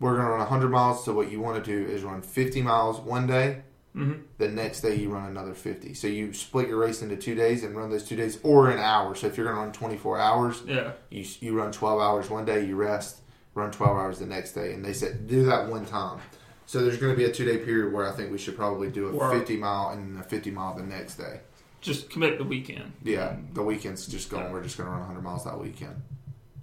[0.00, 1.04] we're going to run 100 miles.
[1.04, 3.62] So what you want to do is run 50 miles one day.
[3.94, 4.22] Mhm.
[4.38, 5.92] The next day you run another 50.
[5.94, 8.78] So you split your race into two days and run those two days, or an
[8.78, 9.14] hour.
[9.14, 10.92] So if you're going to run 24 hours, Yeah.
[11.10, 13.20] you you run 12 hours one day, you rest,
[13.54, 16.20] run 12 hours the next day, and they said do that one time.
[16.64, 18.88] So there's going to be a two day period where I think we should probably
[18.90, 21.40] do a Or- 50 mile and a 50 mile the next day.
[21.82, 22.92] Just commit the weekend.
[23.02, 24.50] Yeah, the weekend's just going.
[24.52, 26.00] We're just going to run 100 miles that weekend.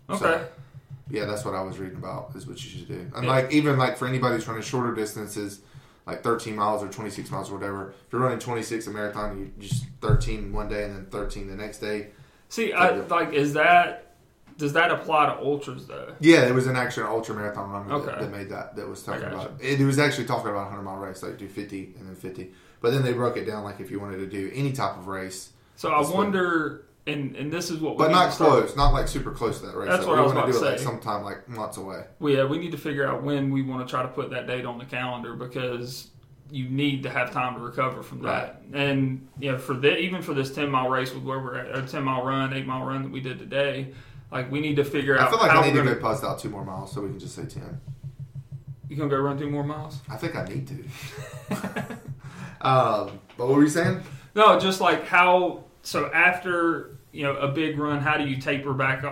[0.10, 0.18] Okay.
[0.20, 0.48] So,
[1.12, 2.32] yeah, that's what I was reading about.
[2.36, 3.06] Is what you should do.
[3.13, 3.30] And Yeah.
[3.30, 5.60] like even like for anybody who's running shorter distances,
[6.10, 7.89] like 13 miles or 26 miles or whatever.
[8.08, 11.56] If you're running 26 a marathon, you just 13 one day and then 13 the
[11.56, 12.08] next day.
[12.50, 14.06] See, I, like, is that
[14.58, 16.13] does that apply to ultras though?
[16.19, 18.06] Yeah, it was an actual ultra marathon runner Okay.
[18.08, 18.76] that, that made that.
[18.76, 19.80] That was talking about it.
[19.80, 22.52] It was actually talking about a 100 mile race, like do 50 and then 50.
[22.82, 25.08] But then they broke it down like if you wanted to do any type of
[25.08, 28.94] race, So I wonder, and and this is what we but not to close, not
[28.94, 29.90] like super close to that race.
[29.90, 32.04] That's what we I was wanna about do to it like sometime like months away.
[32.20, 34.48] Well, yeah, we need to figure out when we want to try to put that
[34.48, 36.10] date on the calendar because
[36.52, 38.62] you need to have time to recover from that.
[38.74, 41.76] And you know, for the even for this ten mile race with where we're at,
[41.76, 43.94] a ten mile run, eight mile run that we did today,
[44.32, 45.28] like we need to figure out.
[45.28, 47.20] I feel like I need to go bust out two more miles so we can
[47.20, 47.80] just say 10.
[48.88, 50.00] You gonna go run two more miles?
[50.10, 50.84] I think I need to.
[52.62, 54.02] um, but what were you saying?
[54.36, 55.66] No, just like how.
[55.82, 59.04] So after you know a big run, how do you taper back?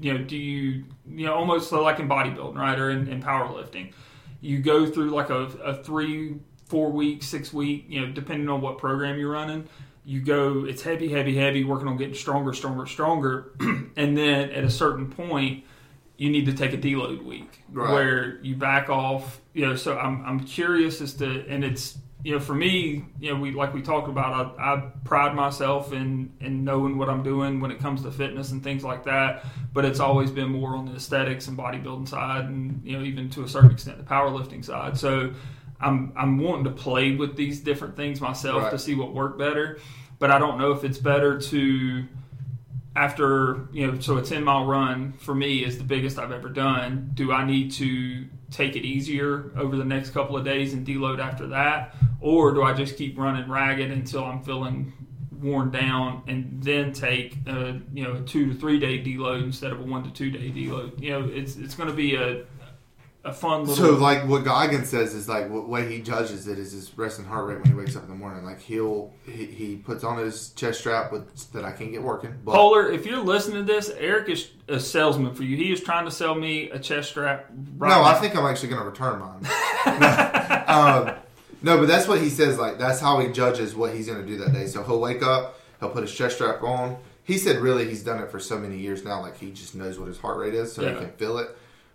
[0.00, 3.92] You know, do you you know almost like in bodybuilding, right, or in, in powerlifting,
[4.40, 8.60] you go through like a, a three, four week, six week, you know, depending on
[8.60, 9.68] what program you're running.
[10.04, 13.52] You go, it's heavy, heavy, heavy, working on getting stronger, stronger, stronger,
[13.96, 15.64] and then at a certain point,
[16.16, 17.92] you need to take a deload week Right.
[17.92, 19.40] where you back off.
[19.52, 23.32] You know, so I'm I'm curious as to, and it's you know for me, you
[23.32, 27.22] know, we like we talked about, I, I pride myself in in knowing what I'm
[27.22, 29.44] doing when it comes to fitness and things like that.
[29.72, 33.30] But it's always been more on the aesthetics and bodybuilding side, and you know even
[33.30, 34.98] to a certain extent the powerlifting side.
[34.98, 35.32] So.
[35.78, 38.70] I'm I'm wanting to play with these different things myself Right.
[38.70, 39.78] to see what work better,
[40.18, 42.06] but I don't know if it's better to
[42.96, 46.48] after you know so a 10 mile run for me is the biggest i've ever
[46.48, 50.86] done do i need to take it easier over the next couple of days and
[50.86, 54.92] deload after that or do i just keep running ragged until i'm feeling
[55.40, 59.70] worn down and then take a you know a two to three day deload instead
[59.70, 62.44] of a one to two day deload you know it's it's going to be a
[63.26, 66.58] a fun little So, like, what Goggins says is like what way he judges it
[66.58, 68.44] is his resting heart rate when he wakes up in the morning.
[68.44, 72.34] Like, he'll he, he puts on his chest strap with that I can't get working.
[72.44, 75.56] But Polar, if you're listening to this, Eric is a salesman for you.
[75.56, 77.46] He is trying to sell me a chest strap.
[77.76, 78.04] Right no, now.
[78.04, 79.44] I think I'm actually going to return mine.
[80.68, 81.16] um,
[81.66, 82.58] no, but that's what he says.
[82.58, 84.66] Like, that's how he judges what he's going to do that day.
[84.66, 86.96] So he'll wake up, he'll put his chest strap on.
[87.24, 89.20] He said, really, he's done it for so many years now.
[89.20, 90.92] Like, he just knows what his heart rate is, so Yeah.
[90.92, 91.48] he can feel it.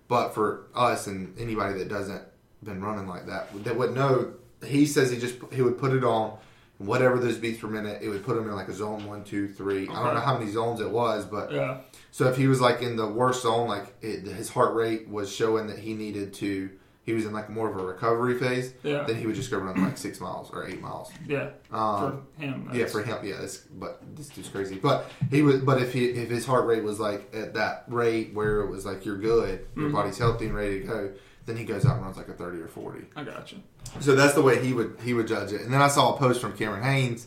[0.10, 2.22] But for us and anybody that doesn't
[2.64, 4.34] been running like that, that would know.
[4.64, 6.38] He says he just he would put it on.
[6.78, 9.48] Whatever those beats per minute, it would put him in like a zone one, two,
[9.48, 9.88] three.
[9.88, 11.78] I don't know how many zones it was, but Yeah.
[12.12, 15.32] so if he was like in the worst zone, like it, his heart rate was
[15.32, 16.70] showing that he needed to,
[17.04, 18.74] he was in like more of a recovery phase.
[18.84, 19.04] Yeah.
[19.04, 21.12] Then he would just go run like six miles or eight miles.
[21.28, 21.50] Yeah.
[21.72, 22.70] Um, for him.
[22.74, 23.42] Yeah, for him, yeah.
[23.42, 24.76] It's, but this dude's crazy.
[24.76, 28.34] But he was, but if he if his heart rate was like at that rate
[28.34, 29.96] where it was like you're good, your Mm-hmm.
[29.96, 31.12] body's healthy and ready to go,
[31.48, 33.06] then he goes out and runs like a thirty or forty.
[33.16, 33.60] I got you.
[34.00, 35.62] So that's the way he would he would judge it.
[35.62, 37.26] And then I saw a post from Cameron Hanes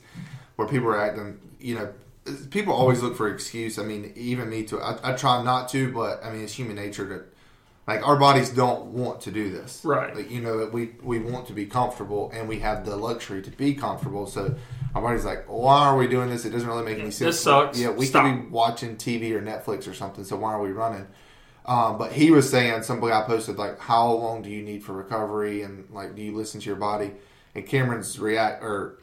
[0.56, 1.92] where people were acting, you know,
[2.50, 3.76] people always look for excuse.
[3.76, 4.80] I mean, even me too.
[4.80, 7.24] I, I try not to, but I mean, it's human nature to
[7.86, 10.14] like our bodies don't want to do this, Right.
[10.16, 13.50] Like you know, we we want to be comfortable, and we have the luxury to
[13.50, 14.26] be comfortable.
[14.26, 14.54] So
[14.94, 16.44] our body's like, why are we doing this?
[16.44, 17.18] It doesn't really make any sense.
[17.36, 17.78] This sucks.
[17.78, 18.24] Yeah, we Stop.
[18.24, 20.24] could be watching TV or Netflix or something.
[20.24, 21.06] So why are we running?
[21.66, 24.92] Um, but he was saying some guy posted like, "How long do you need for
[24.92, 27.12] recovery?" and like, "Do you listen to your body?"
[27.54, 28.98] And Cameron's react or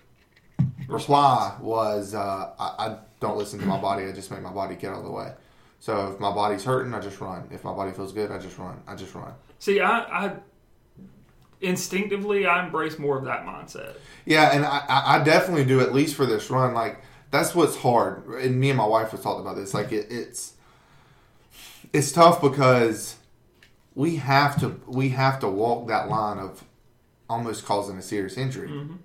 [0.87, 4.05] reply was, uh, I, "I don't listen to my body.
[4.05, 5.33] I just make my body get out of the way."
[5.81, 7.47] So if my body's hurting, I just run.
[7.49, 8.79] If my body feels good, I just run.
[8.87, 9.33] I just run.
[9.57, 10.35] See, I, I
[11.59, 13.95] instinctively I embrace more of that mindset.
[14.25, 16.75] Yeah, and I, I definitely do at least for this run.
[16.75, 18.27] Like that's what's hard.
[18.27, 19.73] And me and my wife was talking about this.
[19.73, 20.53] Like it, it's
[21.91, 23.15] it's tough because
[23.95, 26.63] we have to we have to walk that line of
[27.27, 28.97] almost causing a serious injury mm-hmm.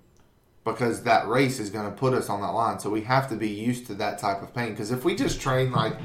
[0.63, 2.79] because that race is going to put us on that line.
[2.79, 4.73] So we have to be used to that type of pain.
[4.73, 5.95] Because if we just train like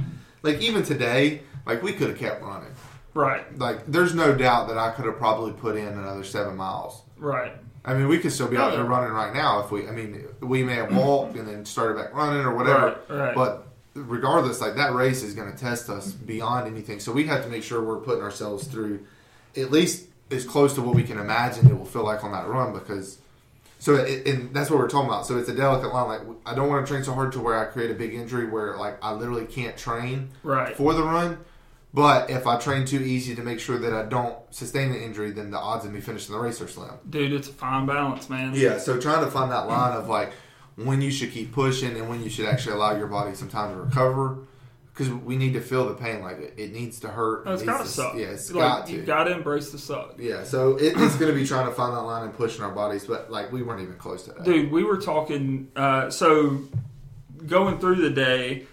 [0.43, 2.73] like even today, like we could have kept running.
[3.15, 7.03] Right, Like there's no doubt that I could have probably put in another seven miles.
[7.19, 7.53] right.
[7.85, 9.89] I mean, we could still be out there running right now if we.
[9.89, 12.97] I mean, we may have walked and then started back running or whatever.
[13.09, 13.35] Right, right.
[13.35, 17.01] But regardless, like that race is going to test us beyond anything.
[17.01, 19.05] So we have to make sure we're putting ourselves through
[19.57, 22.47] at least as close to what we can imagine it will feel like on that
[22.47, 23.19] run because.
[23.83, 25.27] So it, and that's what we're talking about.
[25.27, 26.07] So it's a delicate line.
[26.07, 28.47] Like I don't want to train so hard to where I create a big injury
[28.49, 30.77] where like I literally can't train Right.
[30.77, 31.39] for the run.
[31.93, 35.33] But if I train too easy to make sure that I don't sustain an injury,
[35.33, 36.93] then the odds of me finishing the race are slim.
[37.11, 38.53] Dude, it's a fine balance, man.
[38.55, 40.33] Yeah, so trying to find that line of like
[40.77, 43.75] when you should keep pushing and when you should actually allow your body some time
[43.75, 44.39] to recover
[45.09, 46.21] because we need to feel the pain.
[46.23, 47.45] Like it, it needs to hurt.
[47.47, 48.15] Oh, it's it gotta to- suck.
[48.17, 48.93] Yeah, it's like, got to.
[48.93, 50.15] You gotta embrace the suck.
[50.19, 52.71] yeah, so it, it's going to be trying to find that line and pushing our
[52.73, 54.45] bodies, but like we weren't even close to that.
[54.45, 55.71] Dude, we were talking.
[55.77, 56.63] Uh, so
[57.47, 58.67] going through the day,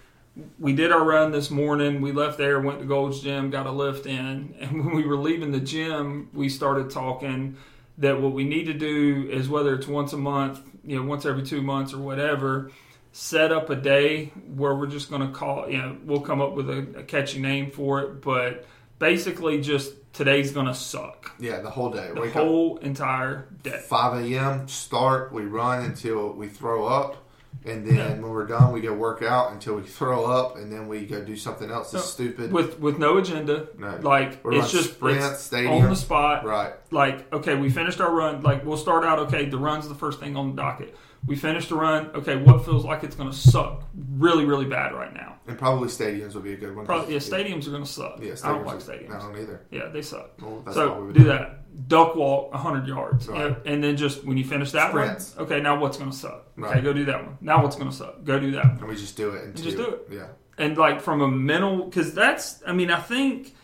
[0.58, 2.00] we did our run this morning.
[2.00, 5.16] We left there, went to Gold's Gym, got a lift in, and when we were
[5.16, 7.56] leaving the gym, we started talking
[7.98, 11.26] that what we need to do is whether it's once a month, you know, once
[11.26, 12.70] every two months or whatever.
[13.12, 16.54] Set up a day where we're just going to call, you know, we'll come up
[16.54, 18.66] with a, a catchy name for it, but
[19.00, 21.32] basically just today's going to suck.
[21.40, 22.10] Yeah, the whole day.
[22.14, 23.82] The Wake whole entire day.
[23.88, 27.26] 5 a.m., start, we run until we throw up.
[27.64, 30.88] And then when we're done, we go work out until we throw up, and then
[30.88, 32.52] we go do something else that's stupid.
[32.52, 33.68] with with no agenda.
[33.76, 33.98] No.
[34.00, 35.72] Like We're it's just sprint, it's stadium.
[35.72, 36.44] on the spot.
[36.46, 36.72] right.
[36.90, 38.42] Like okay, we finished our run.
[38.42, 39.18] Like we'll start out.
[39.18, 40.96] Okay, the run's the first thing on the docket.
[41.26, 42.06] We finished the run.
[42.14, 45.36] Okay, what feels like it's going to suck really really bad right now?
[45.46, 46.86] And probably stadiums would be a good one.
[46.86, 48.18] Probably yeah, stadiums are going to suck.
[48.22, 49.14] Yeah, I don't like stadiums.
[49.14, 49.66] I don't either.
[49.70, 50.30] Yeah, they suck.
[50.40, 51.88] Well, that's why we so do that.
[51.88, 53.28] Duck walk 100 yards.
[53.28, 53.56] Right.
[53.64, 55.34] And then just when you finish that Sprints.
[55.36, 56.46] run, okay, now what's going to suck?
[56.58, 56.82] Okay, Right.
[56.84, 57.36] go do that one.
[57.40, 58.24] Now what's going to suck?
[58.24, 58.78] Go do that one.
[58.78, 59.44] And we just do it.
[59.44, 60.08] Until, just do it.
[60.10, 60.26] Yeah.
[60.58, 63.54] and like from a mental because that's i mean i think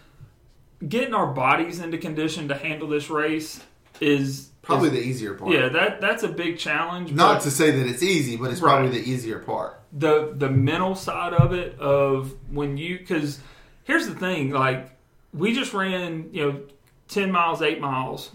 [0.86, 3.60] getting our bodies into condition to handle this race
[4.00, 5.52] is Probably the easier part.
[5.52, 8.72] yeah that that's a big challenge Not to say that it's easy, but it's Right.
[8.80, 9.80] probably the easier part.
[9.92, 13.38] the the mental side of it of when you because
[13.84, 14.90] here's the thing like
[15.32, 16.60] we just ran you know
[17.08, 18.30] 10 miles 8 miles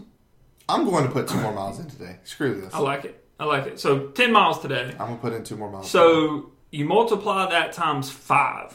[0.69, 2.15] I'm going to put two more miles in today.
[2.23, 2.73] Screw this.
[2.73, 5.43] i like it i like it so 10 miles today I'm going to put in
[5.43, 5.89] two more miles.
[5.91, 8.73] So you multiply that times five.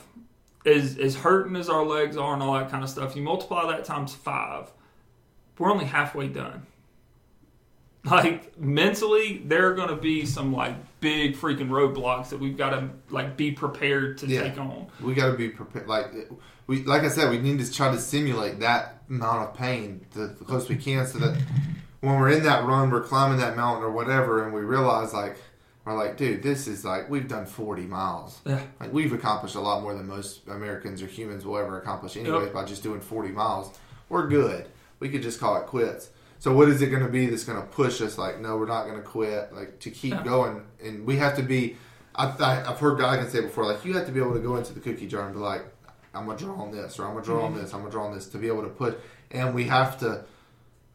[0.66, 3.71] As as hurting as our legs are and all that kind of stuff, you multiply
[3.73, 4.71] that times five.
[5.59, 6.66] We're only halfway done.
[8.11, 12.71] Like mentally, there are going to be some like big freaking roadblocks that we've got
[12.71, 14.42] to like be prepared to Yeah.
[14.42, 14.87] take on.
[15.01, 15.88] we got to be prepared.
[15.88, 16.12] Like
[16.66, 20.27] we, like I said, we need to try to simulate that amount of pain the,
[20.29, 21.40] the close we can, so that
[22.01, 25.37] when we're in that run, we're climbing that mountain or whatever, and we realize like
[25.85, 28.40] we're like, dude, this is like we've done 40 miles.
[28.45, 28.61] Yeah.
[28.81, 32.45] Like we've accomplished a lot more than most Americans or humans will ever accomplish anyway
[32.45, 32.53] Yep.
[32.53, 33.77] by just doing 40 miles.
[34.09, 34.66] We're good.
[35.01, 36.11] We could just call it quits.
[36.38, 38.18] So what is it going to be that's going to push us?
[38.18, 39.53] Like, no, we're not going to quit.
[39.53, 40.22] Like to keep Yeah.
[40.25, 41.77] going, and we have to be.
[42.14, 44.72] I've, I've heard guys say before, like you have to be able to go into
[44.72, 45.62] the cookie jar and be like,
[46.14, 47.55] I'm gonna draw on this, or I'm gonna draw Mm-hmm.
[47.57, 49.01] on this, I'm gonna draw on this to be able to put.
[49.31, 50.25] And we have to.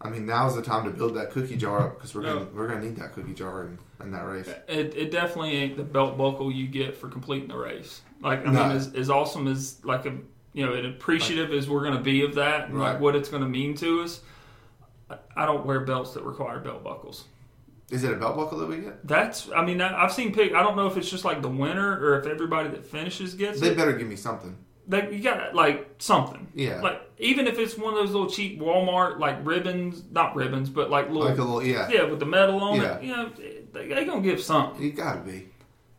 [0.04, 2.68] I mean, now's the time to build that cookie jar up because we're gonna we're
[2.68, 4.48] gonna need that cookie jar in, in that race.
[4.68, 8.02] It, it definitely ain't the belt buckle you get for completing the race.
[8.20, 8.64] Like I No.
[8.68, 10.18] mean, as, as awesome as like a
[10.54, 12.94] you know, and appreciative as we're going to be of that, and Right.
[12.94, 14.22] like what it's going to mean to us.
[15.36, 17.26] I- don't wear belts that require belt buckles.
[17.90, 19.06] Is it a belt buckle that we get?
[19.06, 20.54] That's I mean I've seen pick.
[20.54, 23.60] I don't know if it's just like the winner or if everybody that finishes gets
[23.60, 23.78] They it.
[23.78, 24.56] better give me something.
[24.88, 26.48] Like you got like something.
[26.56, 26.80] Yeah.
[26.82, 30.90] Like even if it's one of those little cheap Walmart like ribbons, not ribbons, but
[30.90, 31.90] like little Like a little, yeah.
[31.90, 32.96] yeah with the metal on Yeah.
[32.96, 33.04] it.
[33.04, 33.30] You know,
[33.74, 34.82] they, they gonna give something.
[34.82, 35.50] You gotta be.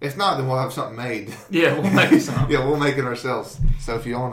[0.01, 1.33] If not, then we'll have something made.
[1.51, 2.51] Yeah, we'll make something.
[2.51, 3.61] yeah, we'll make it ourselves.
[3.81, 4.33] So if you own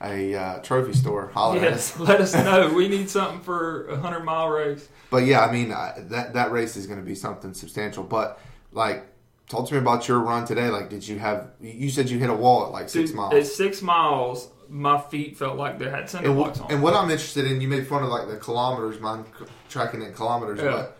[0.00, 1.60] a uh, trophy store, holler.
[1.60, 2.72] Yes, let us know.
[2.74, 4.88] We need something for a hundred mile race.
[5.10, 8.02] But yeah, I mean I, that that race is going to be something substantial.
[8.04, 8.38] But
[8.72, 9.06] like,
[9.48, 10.68] talk to me about your run today.
[10.68, 11.50] Like, did you have?
[11.60, 13.34] You said you hit a wall at like six Dude, miles.
[13.34, 16.70] At six miles, my feet felt like they had cinder and, blocks on.
[16.70, 19.24] and what I'm interested in, you made fun of like the kilometers, mine
[19.68, 20.58] tracking in kilometers.
[20.60, 20.70] Yeah.
[20.72, 20.98] But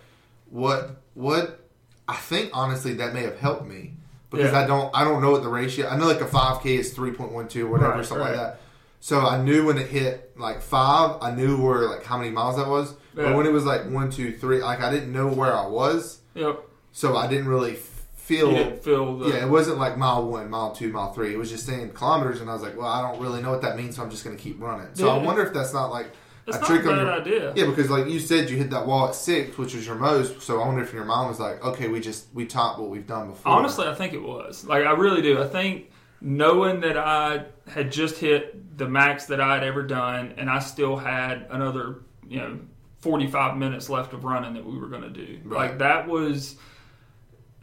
[0.51, 1.61] what what
[2.09, 3.95] I think honestly that may have helped me
[4.31, 4.61] because Yeah.
[4.61, 5.89] I don't I don't know what the ratio.
[5.89, 8.25] I know like a five k is three point one two or whatever Right, something
[8.27, 8.37] right.
[8.37, 8.61] like that.
[9.07, 12.57] So I knew when it hit like five, I knew where like how many miles
[12.57, 12.91] that was.
[13.17, 13.27] Yeah.
[13.27, 16.23] But when it was like one two three, like I didn't know where I was,
[16.35, 16.59] Yep.
[16.91, 17.75] so I didn't really
[18.17, 18.51] feel.
[18.51, 21.33] You didn't feel the yeah, it wasn't like mile one, mile two, mile three.
[21.33, 23.63] It was just saying kilometers, and I was like, well, I don't really know what
[23.63, 24.89] that means, so I'm just going to keep running.
[24.95, 26.09] So I wonder if that's not like
[26.49, 27.53] It's a not trick a on bad your idea.
[27.55, 30.43] yeah, because like you said, you hit that wall at six, which was your most.
[30.43, 33.07] So I wonder if your mom was like, okay, we just we topped what we've
[33.07, 33.53] done before.
[33.53, 34.65] Honestly, I think it was.
[34.65, 35.41] Like, I really do.
[35.41, 35.93] I think
[36.27, 40.59] knowing that I had just hit the max that I had ever done, and I
[40.59, 42.59] still had another, you know,
[42.99, 45.39] 45 minutes left of running that we were going to do.
[45.45, 45.71] Right.
[45.71, 46.57] Like, that was.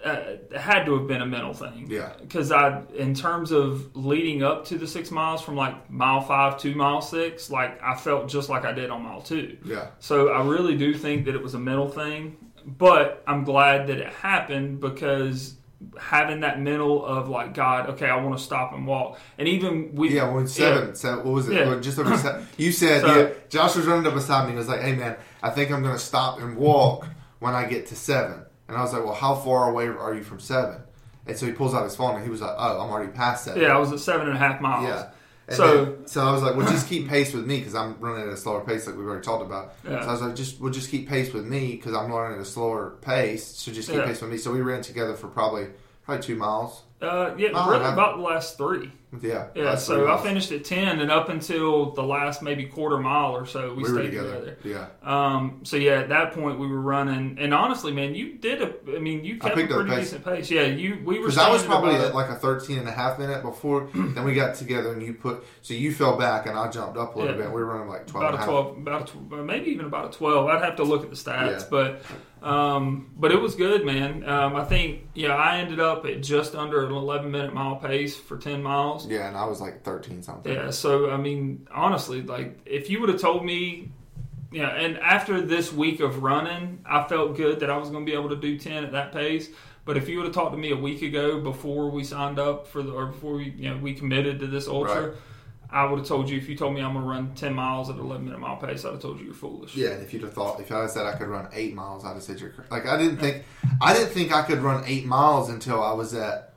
[0.04, 1.88] Uh, had to have been a mental thing.
[1.90, 2.12] Yeah.
[2.20, 6.58] Because I, in terms of leading up to the six miles from like mile five
[6.60, 9.58] to mile six, like I felt just like I did on mile two.
[9.64, 13.88] yeah, So I really do think that it was a mental thing, but I'm glad
[13.88, 15.56] that it happened because
[16.00, 19.94] having that mental of like God, okay, I want to stop and walk, and even
[19.96, 20.30] we, yeah.
[20.32, 21.54] When seven, seven what was it?
[21.56, 21.80] Yeah.
[21.80, 22.48] Just over seven.
[22.58, 23.30] You said So- yeah.
[23.50, 24.50] Josh was running up beside me.
[24.50, 27.08] and was like, hey man, I think I'm going to stop and walk
[27.40, 28.42] when I get to seven.
[28.68, 30.78] And I was like, well, how far away are you from seven?
[31.28, 33.46] And so he pulls out his phone and he was like, oh, I'm already past
[33.46, 33.62] seven.
[33.62, 34.86] yeah, I was at seven and a half miles.
[34.88, 35.10] Yeah.
[35.48, 37.96] And So- then- so I was like, well, just keep pace with me because I'm
[38.00, 39.74] running at a slower pace, like we've already talked about.
[39.84, 40.02] Yeah.
[40.02, 42.42] So I was like, just we'll just keep pace with me because I'm running at
[42.42, 43.46] a slower pace.
[43.46, 44.06] So just keep Yeah.
[44.06, 44.38] pace with me.
[44.38, 45.68] So we ran together for probably
[46.06, 46.84] probably two miles.
[47.04, 48.92] Uh, yeah, Oh, really about the last three.
[49.22, 49.46] Yeah.
[49.54, 53.46] Yeah, so I finished at ten, and up until the last maybe quarter mile or
[53.46, 54.40] so, we, We stayed together.
[54.40, 54.58] together.
[54.64, 54.88] Yeah.
[55.04, 58.74] Um, so yeah, at that point we were running, and honestly, man, you did a.
[58.96, 60.06] I mean, you kept a picked up pretty pace.
[60.06, 60.50] decent pace.
[60.50, 61.28] Yeah, you we were.
[61.28, 63.88] Because I was probably at like a 13 and a half minute before.
[63.94, 67.16] then we got together and you put, so you fell back and I jumped up
[67.16, 67.42] a little Yeah.
[67.44, 67.52] bit.
[67.52, 68.48] We were running like 12 about a a half.
[68.48, 70.48] twelve, about a tw- maybe even about a twelve.
[70.48, 71.66] I'd have to look at the stats, Yeah.
[71.70, 72.02] but
[72.42, 74.28] um, but it was good, man.
[74.28, 78.16] Um, I think yeah, I ended up at just under an eleven minute mile pace
[78.16, 79.08] for ten miles.
[79.08, 80.54] Yeah, and I was like 13 something.
[80.54, 83.92] Yeah, so I mean, honestly, like if you would have told me,
[84.52, 88.12] yeah, and after this week of running, I felt good that I was going to
[88.12, 89.50] be able to do ten at that pace.
[89.86, 92.68] But if you would have talked to me a week ago before we signed up
[92.68, 95.10] for the or before we you know we committed to this ultra.
[95.10, 95.18] Right.
[95.74, 97.90] I would have told you if you told me I'm going to run 10 miles
[97.90, 99.76] at 11 minute mile pace, I'd have told you you're foolish.
[99.76, 102.14] Yeah, and if you'd have thought, if I said I could run eight miles, I'd
[102.14, 103.44] have said you're like I didn't think,
[103.82, 106.53] I didn't think I could run eight miles until I was at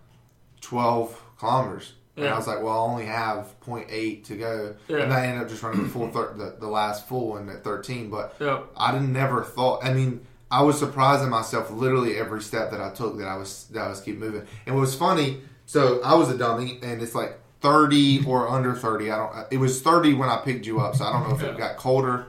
[0.60, 2.34] twelve kilometers, and Yeah.
[2.34, 4.98] I was like, well, I only have 0.8 to go, Yeah.
[4.98, 7.62] and I ended up just running the full thir- the, the last full one at
[7.62, 8.10] thirteen.
[8.10, 8.66] But Yep.
[8.76, 9.84] I didn't never thought.
[9.84, 13.66] I mean, I was surprising myself literally every step that I took that I was
[13.72, 14.42] that I was keep moving.
[14.66, 18.74] And what was funny, so I was a dummy, and it's like thirty or under
[18.74, 19.10] thirty.
[19.10, 19.46] I don't.
[19.50, 21.76] It was thirty when I picked you up, so I don't know if it got
[21.76, 22.26] colder.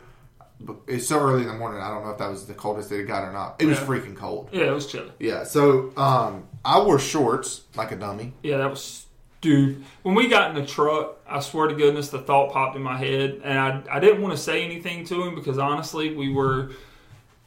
[0.59, 1.79] But it's so early in the morning.
[1.79, 3.57] I don't know if that was the coldest it got or not.
[3.59, 4.49] It was freaking cold.
[4.51, 5.11] Yeah, it was chilly.
[5.19, 5.43] Yeah.
[5.43, 8.33] So um, I wore shorts like a dummy.
[8.43, 9.05] Yeah, that was
[9.39, 9.85] dude.
[10.03, 12.97] When we got in the truck, I swear to goodness, the thought popped in my
[12.97, 16.71] head, and I I didn't want to say anything to him because honestly, we were,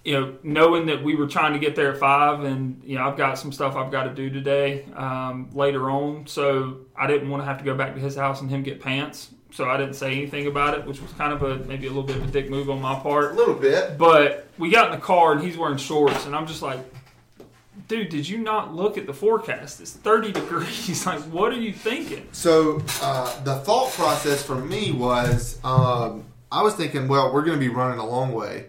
[0.07, 3.07] you know, knowing that we were trying to get there at five, and you know,
[3.07, 7.29] I've got some stuff I've got to do today um, later on, so I didn't
[7.29, 9.29] want to have to go back to his house and him get pants.
[9.53, 12.05] So I didn't say anything about it, which was kind of a maybe a little
[12.05, 13.33] bit of a dick move on my part.
[13.33, 13.99] A little bit.
[13.99, 16.79] But we got in the car and he's wearing shorts, and I'm just like,
[17.91, 19.81] dude, did you not look at the forecast?
[19.81, 21.05] It's 30 degrees.
[21.05, 22.27] like, what are you thinking?
[22.33, 27.59] So uh, the thought process for me was, um, I was thinking, well, we're going
[27.59, 28.67] to be running a long way,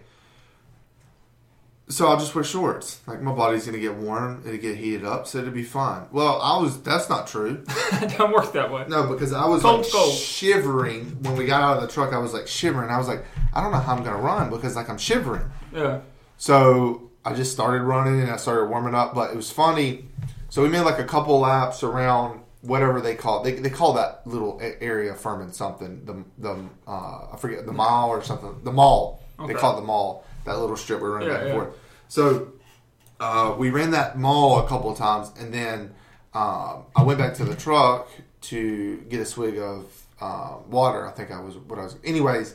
[1.88, 3.00] so I'll just wear shorts.
[3.06, 6.06] Like my body's going to get warm, it'll get heated up, so it'll be fine.
[6.10, 6.82] Well, I was.
[6.82, 7.64] That's not true.
[7.68, 8.86] it don't work that way.
[8.88, 10.14] No, because I was Cold, like cold.
[10.14, 12.12] shivering when we got out of the truck.
[12.12, 12.90] I was like shivering.
[12.90, 15.42] I was like, I don't know how I'm going to run because like I'm shivering.
[15.72, 16.00] Yeah.
[16.38, 19.14] So I just started running and I started warming up.
[19.14, 20.06] But it was funny.
[20.48, 23.44] So we made like a couple laps around whatever they call it.
[23.44, 26.04] They, they call that little area Furman something.
[26.04, 28.60] The the uh, I forget the mile or something.
[28.64, 29.22] The mall.
[29.38, 29.54] They Okay.
[29.54, 30.24] call it the mall.
[30.44, 31.54] That little strip we run Yeah, back and yeah.
[31.54, 31.76] forth.
[32.08, 32.52] So
[33.20, 35.94] uh, we ran that mall a couple of times, and then
[36.34, 38.08] um, I went back to the truck
[38.42, 39.86] to get a swig of
[40.20, 41.06] uh, water.
[41.06, 41.96] I think I was what I was.
[42.04, 42.54] Anyways,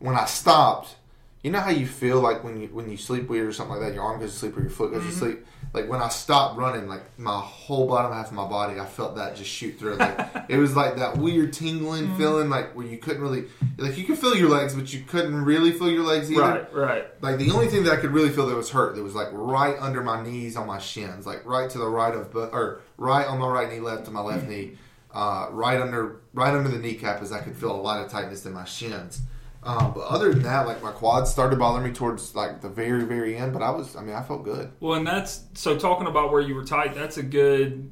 [0.00, 0.96] when I stopped,
[1.42, 3.88] you know how you feel like when you when you sleep weird or something like
[3.88, 5.18] that, your arm goes to sleep or your foot goes to mm-hmm.
[5.18, 5.46] sleep.
[5.72, 9.16] Like when I stopped running, like my whole bottom half of my body, I felt
[9.16, 9.96] that just shoot through.
[9.96, 12.18] Like it was like that weird tingling mm-hmm.
[12.18, 15.44] feeling, like where you couldn't really, like you could feel your legs, but you couldn't
[15.44, 16.42] really feel your legs either.
[16.42, 17.22] Right, right.
[17.22, 19.28] Like the only thing that I could really feel that was hurt, that was like
[19.32, 23.26] right under my knees on my shins, like right to the right of, or right
[23.26, 24.50] on my right knee, left to my left mm-hmm.
[24.50, 24.78] knee,
[25.12, 28.46] uh, right under, right under the kneecap, as I could feel a lot of tightness
[28.46, 29.22] in my shins.
[29.64, 33.04] Um, but other than that, like my quads started bothering me towards like the very,
[33.04, 33.52] very end.
[33.52, 34.72] But I was, I mean, I felt good.
[34.80, 36.94] Well, and that's so talking about where you were tight.
[36.94, 37.90] That's a good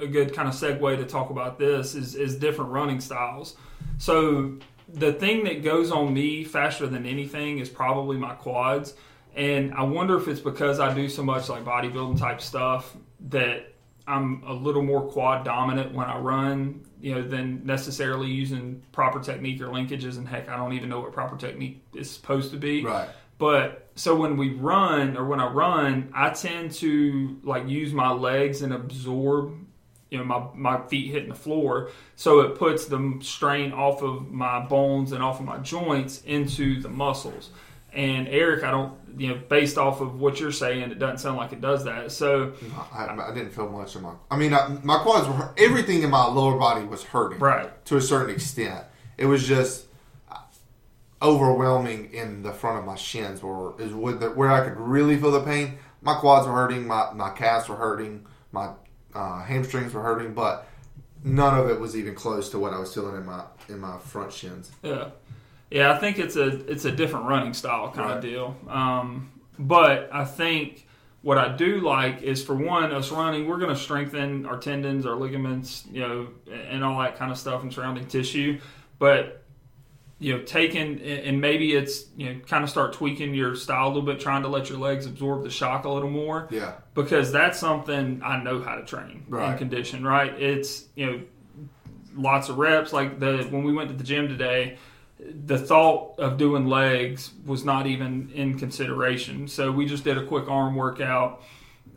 [0.00, 3.56] a good kind of segue to talk about this is is different running styles.
[3.98, 4.58] So
[4.88, 8.94] the thing that goes on me faster than anything is probably my quads.
[9.36, 12.96] And I wonder if it's because I do so much like bodybuilding type stuff
[13.28, 13.74] that
[14.06, 19.20] I'm a little more quad dominant when I run, you know, than necessarily using proper
[19.20, 20.18] technique or linkages.
[20.18, 22.84] And heck, I don't even know what proper technique is supposed to be.
[22.84, 23.08] Right.
[23.38, 28.10] But so when we run or when I run, I tend to like use my
[28.10, 29.54] legs and absorb,
[30.10, 31.90] you know, my, my feet hitting the floor.
[32.16, 36.80] So it puts the strain off of my bones and off of my joints into
[36.82, 37.50] the muscles.
[37.98, 41.36] And Eric, I don't, you know, based off of what you're saying, it doesn't sound
[41.36, 42.12] like it does that.
[42.12, 42.52] So,
[42.92, 44.14] I, I didn't feel much of my.
[44.30, 47.84] I mean, I, my quads were everything in my lower body was hurting, Right.
[47.86, 48.84] To a certain extent,
[49.16, 49.86] it was just
[51.20, 55.16] overwhelming in the front of my shins, where is with the, where I could really
[55.16, 55.78] feel the pain.
[56.00, 58.70] My quads were hurting, my my calves were hurting, my
[59.12, 60.68] uh, hamstrings were hurting, but
[61.24, 63.98] none of it was even close to what I was feeling in my in my
[63.98, 64.70] front shins.
[64.84, 65.08] Yeah,
[65.70, 65.92] yeah.
[65.92, 68.16] I think it's a it's a different running style kind Right.
[68.18, 68.56] of deal.
[68.68, 70.86] Um, but I think
[71.22, 75.04] what I do like is for one, us running, we're going to strengthen our tendons,
[75.04, 76.28] our ligaments, you know,
[76.70, 78.60] and all that kind of stuff and surrounding tissue.
[79.00, 79.42] But
[80.20, 83.90] you know, taking and maybe it's you know kind of start tweaking your style a
[83.90, 87.30] little bit, trying to let your legs absorb the shock a little more Yeah, because
[87.30, 89.50] that's something I know how to train Right.
[89.50, 90.04] and condition.
[90.04, 90.32] Right?
[90.40, 91.20] It's you know
[92.16, 92.92] lots of reps.
[92.92, 94.76] Like the when we went to the gym today,
[95.18, 99.48] the thought of doing legs was not even in consideration.
[99.48, 101.42] So we just did a quick arm workout.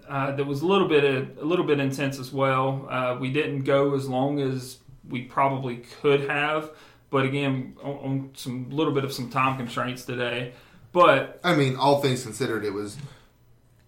[0.08, 2.88] Uh, that was a little bit a little bit intense as well.
[2.90, 6.72] Uh, we didn't go as long as we probably could have,
[7.10, 10.54] but again, on, on some little bit of some time constraints today.
[10.92, 12.98] But I mean, all things considered, it was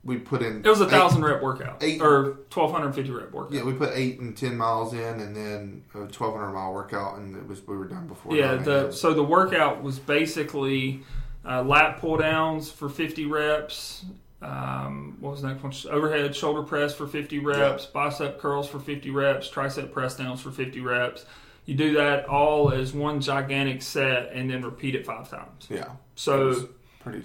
[0.06, 3.12] we put in it was a eight- thousand rep workout eight- or twelve hundred fifty
[3.12, 3.54] rep workout.
[3.54, 7.18] Yeah, we put eight and ten miles in, and then a twelve hundred mile workout,
[7.18, 8.36] and it was we were done before.
[8.36, 11.02] Yeah, the so the workout was basically
[11.48, 14.06] uh, lat pull downs for 50 reps.
[14.42, 15.74] Um, what was the next one?
[15.94, 20.52] Overhead shoulder press for 50 reps, bicep curls for 50 reps, tricep press downs for
[20.52, 21.26] 50 reps.
[21.66, 25.68] You do that all as one gigantic set, and then repeat it five times.
[25.70, 26.68] yeah, So
[27.00, 27.24] pretty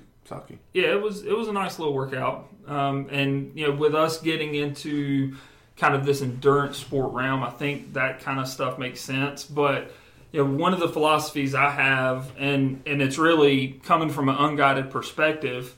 [0.72, 4.20] yeah, it was it was a nice little workout, um, and you know, with us
[4.20, 5.36] getting into
[5.76, 9.44] kind of this endurance sport realm, I think that kind of stuff makes sense.
[9.44, 9.92] But
[10.32, 14.36] you know, one of the philosophies I have, and and it's really coming from an
[14.36, 15.74] unguided perspective,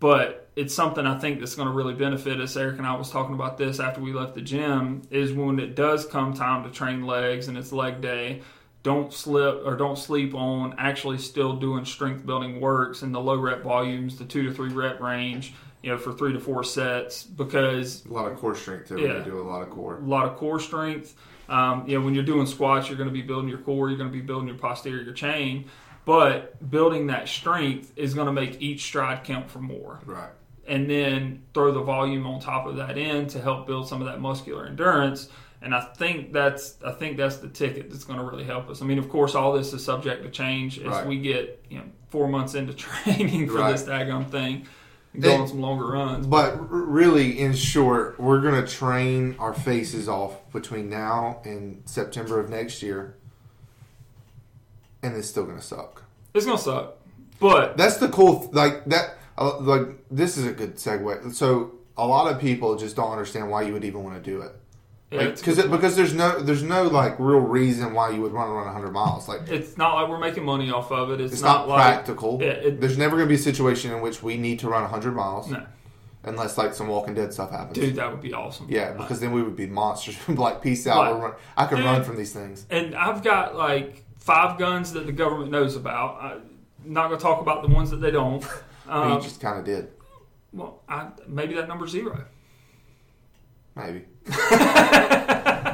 [0.00, 2.56] but it's something I think that's going to really benefit us.
[2.56, 5.02] Eric and I was talking about this after we left the gym.
[5.10, 8.42] Is when it does come time to train legs and it's leg day
[8.82, 13.36] don't slip or don't sleep on actually still doing strength building works in the low
[13.36, 17.22] rep volumes, the two to three rep range, you know, for three to four sets
[17.22, 18.98] because A lot of core strength too.
[19.00, 19.20] Yeah.
[19.20, 19.98] Do a lot of core.
[19.98, 21.14] a lot of core strength.
[21.48, 23.98] Um, you know, when you're doing squats, you're going to be building your core, you're
[23.98, 25.66] going to be building your posterior chain,
[26.04, 30.30] but building that strength is going to make each stride count for more Right.
[30.66, 34.06] and then throw the volume on top of that in to help build some of
[34.08, 35.28] that muscular endurance.
[35.64, 38.82] And I think that's I think that's the ticket that's going to really help us.
[38.82, 41.06] I mean, of course, all this is subject to change as Right.
[41.06, 43.72] we get you know four months into training for Right.
[43.72, 44.66] this daggone thing,
[45.12, 46.26] and go on some longer runs.
[46.26, 52.50] But really, in short, we're gonna train our faces off between now and September of
[52.50, 53.14] next year,
[55.02, 56.02] and it's still gonna suck.
[56.34, 56.94] It's going to suck,
[57.40, 59.18] but That's the cool, like that.
[59.36, 61.34] Uh, like this is a good segue.
[61.34, 64.40] So a lot of people just don't understand why you would even want to do
[64.40, 64.52] it.
[65.12, 68.48] Like, because it, because there's no there's no like real reason why you would want
[68.48, 69.28] to run around 100 miles.
[69.28, 71.20] Like it's not like we're making money off of it.
[71.20, 72.38] It's, it's not, like practical.
[72.40, 74.82] Yeah, it- there's never going to be a situation in which we need to run
[74.82, 75.64] 100 miles No,
[76.24, 77.74] unless like some Walking Dead stuff happens.
[77.74, 78.66] dude, that would be awesome.
[78.70, 80.16] Yeah, because then we would be monsters.
[80.28, 81.20] like peace out.
[81.20, 81.86] Run- I can Dude.
[81.86, 82.66] run from these things.
[82.70, 86.22] and I've got like five guns that the government knows about.
[86.22, 86.42] I'm
[86.84, 88.44] not going to talk about the ones that they don't.
[88.88, 89.88] Um, you just kind of did.
[90.52, 92.24] well, I, maybe that number's zero.
[93.74, 94.04] Maybe.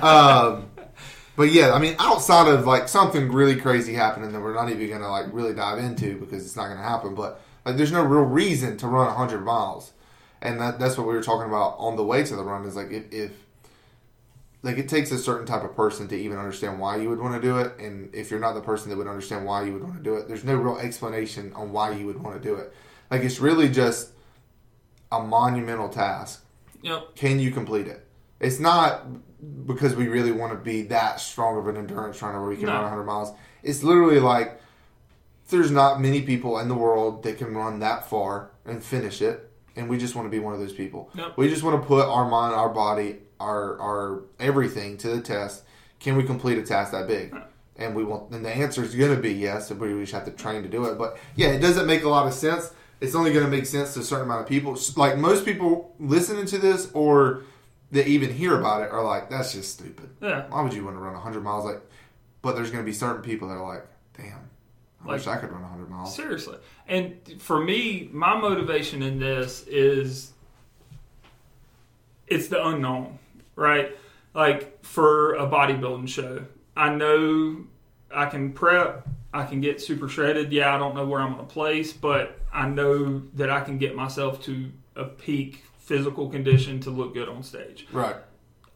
[0.03, 0.71] um,
[1.37, 4.89] but yeah, I mean, outside of like something really crazy happening that we're not even
[4.89, 7.15] gonna like really dive into because it's not gonna happen.
[7.15, 9.93] But like, there's no real reason to run 100 miles,
[10.43, 12.65] and that, that's what we were talking about on the way to the run.
[12.65, 13.33] Is like if, if
[14.63, 17.41] like it takes a certain type of person to even understand why you would want
[17.41, 19.85] to do it, and if you're not the person that would understand why you would
[19.85, 22.57] want to do it, there's no real explanation on why you would want to do
[22.57, 22.73] it.
[23.11, 24.11] Like it's really just
[25.13, 26.45] a monumental task
[26.83, 27.15] Yep.
[27.17, 28.07] can you complete it?
[28.41, 29.07] It's not
[29.67, 32.67] because we really want to be that strong of an endurance runner where we can
[32.67, 32.73] No.
[32.75, 33.33] run 100 miles.
[33.63, 34.61] It's literally like
[35.51, 39.51] there's not many people in the world that can run that far and finish it,
[39.77, 41.11] and we just want to be one of those people.
[41.15, 41.37] Yep.
[41.37, 45.63] We just want to put our mind, our body our our everything to the test.
[46.01, 47.35] Can we complete a task that big?
[47.77, 48.29] And we will.
[48.33, 49.71] And the answer is going to be yes.
[49.71, 50.99] We we just have to train to do it.
[50.99, 52.73] But yeah, it doesn't make a lot of sense.
[53.01, 54.77] It's only going to make sense to a certain amount of people.
[54.97, 57.43] Like most people listening to this or
[57.93, 60.11] that even hear about it are like, that's just stupid.
[60.21, 60.47] Yeah.
[60.49, 61.65] Why would you want to run 100 miles?
[61.65, 61.81] Like,
[62.43, 63.87] but there's going to be certain people that are like,
[64.17, 64.51] damn,
[65.03, 66.15] I Like- wish I could run 100 miles.
[66.15, 66.59] Seriously.
[66.89, 70.33] And for me, my motivation in this is
[72.27, 73.19] it's the unknown,
[73.57, 73.97] right?
[74.35, 76.45] Like for a bodybuilding show,
[76.77, 77.65] I know
[78.15, 80.53] I can prep, I can get super shredded.
[80.53, 83.79] Yeah, I don't know where I'm going to place, but I know that I can
[83.79, 87.87] get myself to a peak physical condition to look good on stage.
[87.93, 88.17] Right.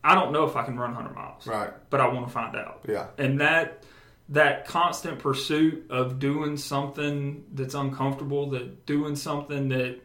[0.05, 1.71] I don't know if I can run 100 miles, Right.
[1.91, 3.07] but I want to find out Yeah.
[3.19, 3.85] and that
[4.29, 9.99] that constant pursuit of doing something that's uncomfortable that doing something that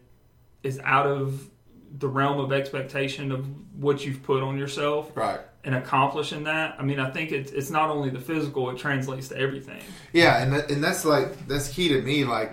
[0.63, 1.49] is out of
[1.97, 3.45] the realm of expectation of
[3.81, 5.39] what you've put on yourself Right.
[5.67, 9.27] And accomplishing that i mean i think it's, it's not only the physical it translates
[9.27, 9.81] to everything
[10.13, 12.23] Yeah, and that, and that's like that's key to me.
[12.25, 12.51] Like,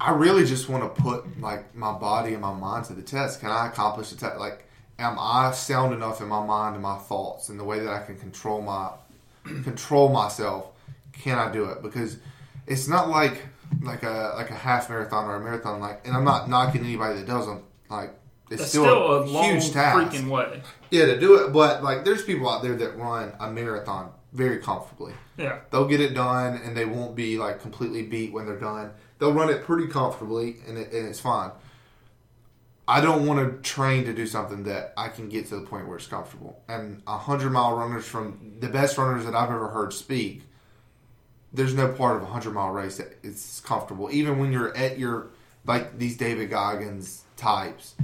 [0.00, 3.40] I really just want to put like my body and my mind to the test.
[3.40, 4.38] Can I accomplish the test?
[4.38, 4.64] Like,
[4.98, 8.04] am I sound enough in my mind and my thoughts and the way that I
[8.04, 8.90] can control my
[9.62, 10.66] control myself?
[11.12, 11.82] Can I do it?
[11.82, 12.18] Because
[12.66, 13.42] it's not like
[13.82, 15.80] like a like a half marathon or a marathon.
[15.80, 17.62] Like, and I'm not knocking anybody that does them.
[17.88, 18.14] Like,
[18.50, 20.12] it's that's still, still, a a long huge task.
[20.14, 21.52] freaking way Yeah, to do it.
[21.52, 25.14] But like, there's people out there that run a marathon very comfortably.
[25.36, 28.90] yeah They'll get it done, and they won't be like completely beat when they're done.
[29.18, 31.52] They'll run it pretty comfortably, and, it, and it's fine.
[32.86, 35.88] I don't want to train to do something that I can get to the point
[35.88, 36.60] where it's comfortable.
[36.68, 40.42] And a hundred mile runners from the best runners that I've ever heard speak,
[41.52, 44.10] there's no part of a hundred mile race that is comfortable.
[44.12, 45.28] Even when you're at your
[45.64, 47.94] like these David Goggins types,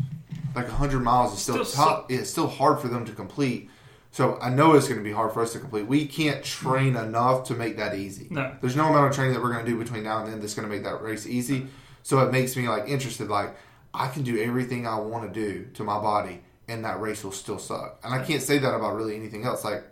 [0.54, 2.04] like a hundred miles is still, Still tough.
[2.08, 3.70] It's still hard for them to complete.
[4.12, 5.86] So I know it's going to be hard for us to complete.
[5.86, 8.26] We can't train enough to make that easy.
[8.30, 8.56] No.
[8.60, 10.54] There's no amount of training that we're going to do between now and then that's
[10.54, 11.68] going to make that race easy.
[12.02, 13.28] So it makes me like interested.
[13.28, 13.54] Like
[13.94, 17.32] I can do everything I want to do to my body, and that race will
[17.32, 18.00] still suck.
[18.02, 19.64] And I can't say that about really anything else.
[19.64, 19.84] Like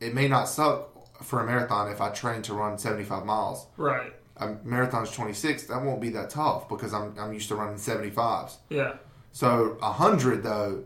[0.00, 0.88] it may not suck
[1.22, 3.66] for a marathon if I train to run 75 miles.
[3.76, 5.64] right A marathon's 26.
[5.64, 8.56] That won't be that tough because I'm I'm used to running 75s.
[8.68, 8.94] yeah
[9.32, 10.84] So a hundred though,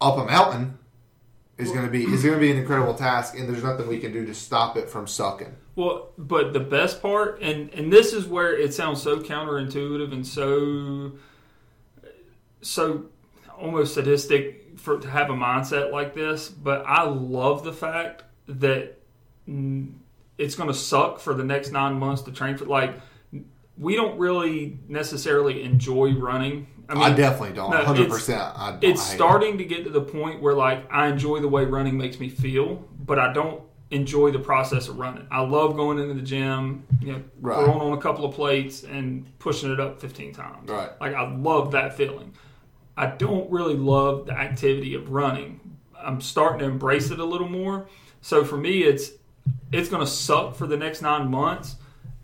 [0.00, 0.78] up a mountain,
[1.58, 3.98] is going to be is going to be an incredible task, and there's nothing we
[3.98, 5.54] can do to stop it from sucking.
[5.76, 10.26] Well, but the best part, and and this is where it sounds so counterintuitive and
[10.26, 11.12] so
[12.60, 13.06] so
[13.56, 16.48] almost sadistic for to have a mindset like this.
[16.48, 18.98] But I love the fact that
[19.46, 22.64] it's going to suck for the next nine months to train for.
[22.64, 22.98] Like
[23.76, 26.66] we don't really necessarily enjoy running.
[26.88, 27.70] I I, definitely don't.
[27.70, 28.40] no, it's- hundred percent.
[28.56, 28.84] I don't.
[28.84, 29.16] it's I hate it.
[29.16, 32.28] starting to get to the point where like I enjoy the way running makes me
[32.28, 35.26] feel, but I don't enjoy the process of running.
[35.30, 37.62] I love going into the gym, you know, Right.
[37.62, 40.68] throwing on a couple of plates and pushing it up 15 times.
[40.68, 40.90] Right.
[41.00, 42.32] Like I love that feeling.
[42.96, 45.60] I don't really love the activity of running.
[45.98, 47.86] I'm starting to embrace it a little more.
[48.20, 49.12] So for me, it's
[49.72, 51.76] it's going to suck for the next nine months,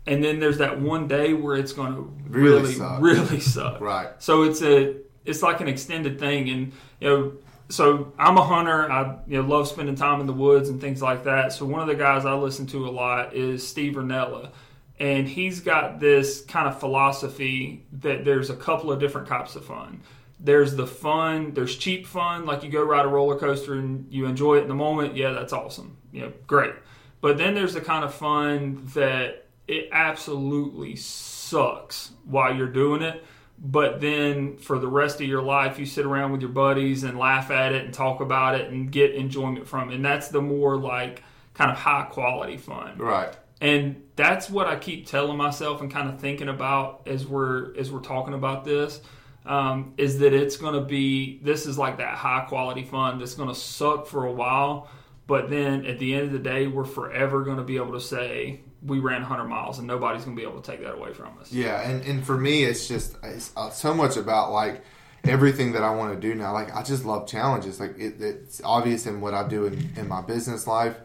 [0.07, 3.01] and then there's that one day where it's going to Really really, suck.
[3.01, 3.81] really suck.
[3.81, 4.09] Right.
[4.19, 4.95] So it's a
[5.25, 7.33] it's like an extended thing, and you know.
[7.69, 8.91] So I'm a hunter.
[8.91, 11.53] I you know love spending time in the woods and things like that.
[11.53, 14.51] So one of the guys I listen to a lot is Steve Rinella,
[14.99, 19.63] and he's got this kind of philosophy that there's a couple of different types of
[19.63, 20.01] fun.
[20.39, 21.53] There's the fun.
[21.53, 24.67] There's cheap fun, like you go ride a roller coaster and you enjoy it in
[24.67, 25.15] the moment.
[25.15, 25.97] Yeah, that's awesome.
[26.11, 26.73] You know, great.
[27.21, 33.23] But then there's the kind of fun that it absolutely sucks while you're doing it.
[33.63, 37.17] But then for the rest of your life, you sit around with your buddies and
[37.17, 39.95] laugh at it and talk about it and get enjoyment from it.
[39.95, 42.97] And that's the more like kind of high quality fun.
[42.97, 43.33] Right.
[43.61, 47.91] And that's what I keep telling myself and kind of thinking about as we're as
[47.91, 48.99] we're talking about this.
[49.45, 53.33] Um, is that it's going to be this is like that high quality fun that's
[53.35, 54.89] going to suck for a while,
[55.27, 58.01] but then at the end of the day, we're forever going to be able to
[58.01, 61.13] say we ran 100 miles and nobody's going to be able to take that away
[61.13, 61.51] from us.
[61.51, 64.83] Yeah, and, and for me, it's just it's uh, so much about like
[65.23, 66.53] everything that I want to do now.
[66.53, 67.79] Like I just love challenges.
[67.79, 70.97] Like it, it's obvious in what I do in, in my business life.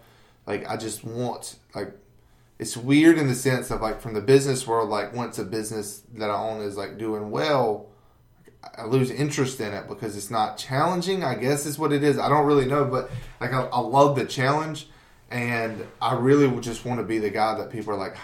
[0.47, 1.93] Like I just want like
[2.59, 4.89] it's weird in the sense of like from the business world.
[4.89, 7.91] Like once a business that I own is like doing well,
[8.77, 11.23] I lose interest in it because it's not challenging.
[11.23, 12.19] I guess is what it is.
[12.19, 13.11] I don't really know, but
[13.41, 14.89] like I, I love the challenge,
[15.31, 18.17] and I really just want to be the guy that people are like.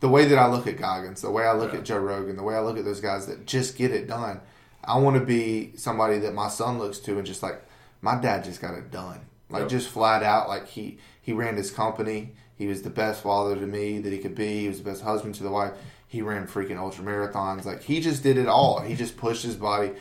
[0.00, 1.78] The way that I look at Goggins, the way I look Yeah.
[1.78, 4.40] at Joe Rogan, the way I look at those guys that just get it done.
[4.82, 7.62] I want to be somebody that my son looks to and just like,
[8.00, 9.68] My dad just got it done, like Yep.
[9.70, 10.48] just flat out.
[10.48, 12.34] Like he he ran his company.
[12.56, 14.62] He was the best father to me that he could be.
[14.62, 15.70] He was the best husband to the wife.
[16.08, 17.64] He ran freaking ultra marathons.
[17.64, 18.80] Like he just did it all.
[18.80, 19.92] He just pushed his body.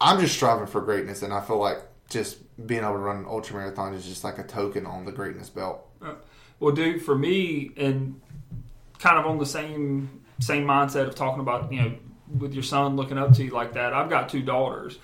[0.00, 1.78] I'm just striving for greatness, and I feel like
[2.08, 2.36] just
[2.66, 5.50] being able to run an ultra marathon is just like a token on the greatness
[5.50, 5.86] belt.
[6.02, 6.14] Uh,
[6.60, 8.20] well, dude, for me, and
[8.98, 11.94] kind of on the same same mindset of talking about you know
[12.38, 13.92] with your son looking up to you like that.
[13.92, 14.98] I've got two daughters,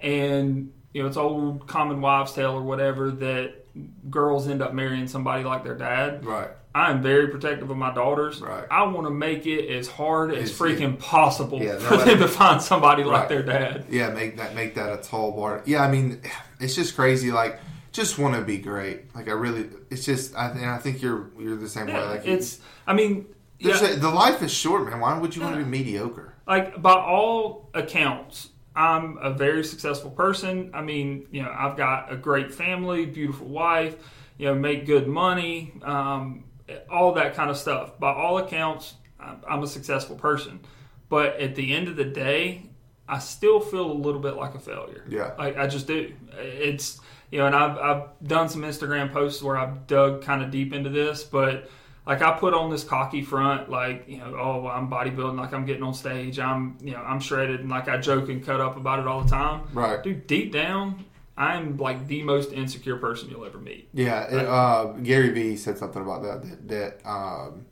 [0.00, 3.66] and you know it's old common wives' tale or whatever that
[4.10, 6.24] girls end up marrying somebody like their dad.
[6.24, 6.50] Right.
[6.74, 8.40] I am very protective of my daughters.
[8.40, 8.64] Right.
[8.70, 12.18] I want to make it as hard as It's- freaking possible Yeah, for no, them
[12.18, 13.86] to find somebody like their dad.
[13.90, 15.62] Yeah, make that make that a tall bar.
[15.66, 16.20] Yeah, I mean,
[16.58, 17.30] it's just crazy.
[17.30, 17.60] Like,
[17.92, 19.14] just want to be great.
[19.14, 22.04] Like, I really, it's just, I, and I think you're you're the same way.
[22.04, 22.58] Like, it's.
[22.88, 23.26] I mean,
[23.60, 24.98] yeah, a- the life is short, man.
[24.98, 26.32] Why would you want to be mediocre?
[26.46, 30.72] like by all accounts, I'm a very successful person.
[30.74, 33.94] I mean, you know, I've got a great family, beautiful wife,
[34.38, 36.44] you know, make good money, um,
[36.90, 37.98] all that kind of stuff.
[37.98, 40.60] By all accounts, I'm a successful person.
[41.08, 42.66] But at the end of the day,
[43.08, 45.04] I still feel a little bit like a failure.
[45.08, 45.32] Yeah.
[45.38, 46.12] Like I just do.
[46.38, 47.00] It's
[47.30, 50.72] you know, and I've I've done some Instagram posts where I've dug kind of deep
[50.72, 51.68] into this, but
[52.06, 55.64] like I put on this cocky front, like you know, oh, I'm bodybuilding, like I'm
[55.64, 58.76] getting on stage, I'm you know, I'm shredded, and like I joke and cut up
[58.76, 59.62] about it all the time.
[59.72, 60.02] Right.
[60.02, 60.26] dude.
[60.26, 61.04] Deep down,
[61.36, 63.88] I'm like the most insecure person you'll ever meet.
[63.92, 66.42] Yeah, it, uh, Gary Vee said something about that.
[66.68, 67.66] That, that um,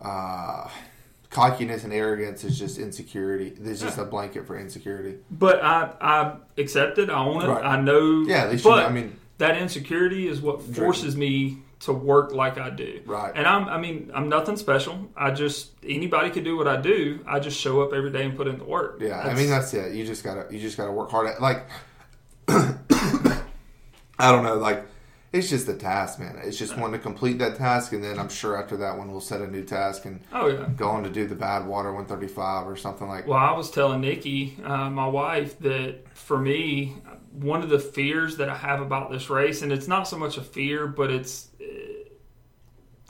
[0.00, 0.68] uh,
[1.30, 3.50] cockiness and arrogance is just insecurity.
[3.50, 5.18] There's just a blanket for insecurity.
[5.30, 7.10] But I I accept it.
[7.10, 7.48] I own it.
[7.48, 7.64] Right.
[7.64, 8.22] I know.
[8.26, 11.94] Yeah, at least you but know- I mean- that insecurity is what forces me to
[11.94, 13.00] work like I do.
[13.06, 13.32] Right.
[13.34, 13.68] And I'm.
[13.68, 15.08] I mean, I'm nothing special.
[15.16, 17.20] I just anybody could do what I do.
[17.26, 18.98] I just show up every day and put in the work.
[19.00, 19.94] Yeah, I mean that's it.
[19.94, 21.66] You just gotta you just gotta work hard at like.
[24.20, 24.84] I don't know, like
[25.32, 26.36] it's just a task, man.
[26.42, 29.20] It's just one to complete that task, and then I'm sure after that one we'll
[29.20, 30.68] set a new task and Oh yeah.
[30.76, 33.26] go on to do the Badwater 135 or something like.
[33.28, 36.96] Well, I was telling Nikki, uh, my wife, that for me,
[37.32, 40.36] one of the fears that I have about this race, and it's not so much
[40.36, 41.64] a fear, but it's uh,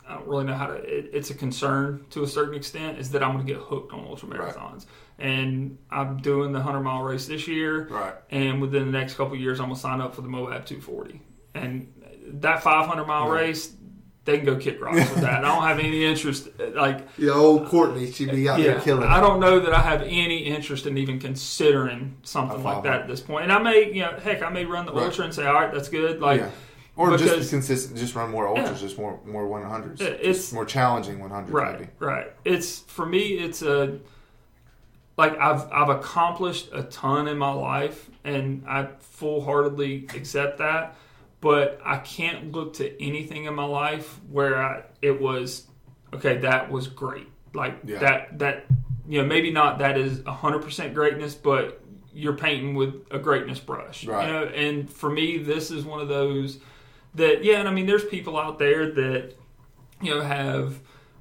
[0.07, 0.75] I don't really know how to.
[0.75, 3.93] It, it's a concern to a certain extent, is that I'm going to get hooked
[3.95, 4.85] on ultra marathons,
[5.21, 8.15] and I'm doing the hundred mile race this year, Right.
[8.31, 10.65] And within the next couple of years, I'm going to sign up for the Moab
[10.67, 11.21] 240,
[11.55, 11.93] and
[12.41, 13.75] that 500 mile race.
[14.27, 15.43] They can go kick rocks with that.
[15.45, 16.49] I don't have any interest.
[16.75, 19.09] Like Yeah, old Courtney, she'd be out there killing.
[19.09, 23.09] I don't know that I have any interest in even considering something like that at
[23.09, 23.45] this point.
[23.45, 25.05] And I may, you know, heck, I may run the Right.
[25.07, 26.21] ultra and say, all right, that's good.
[26.21, 26.51] Like, Yeah.
[26.97, 28.89] Or because- just consistent, just run more ultras, Yeah.
[28.89, 31.91] just more more 100s, Yeah, Just it's- more challenging 100s, right, maybe.
[31.99, 32.27] right.
[32.45, 33.99] It's for me, it's a
[35.17, 40.97] like I've I've accomplished a ton in my life, and I full heartedly accept that.
[41.41, 45.67] But I can't look to anything in my life where I, it was
[46.13, 46.39] okay.
[46.39, 47.29] That was great.
[47.55, 47.99] Like Yeah.
[47.99, 48.67] that that
[49.09, 51.81] you know maybe not that is hundred percent greatness, but
[52.13, 54.05] you're painting with a greatness brush.
[54.05, 54.27] Right.
[54.27, 56.59] You know, and for me, this is one of those
[57.15, 57.59] that yeah.
[57.59, 59.33] And I mean, there's people out there that
[60.03, 60.79] you know have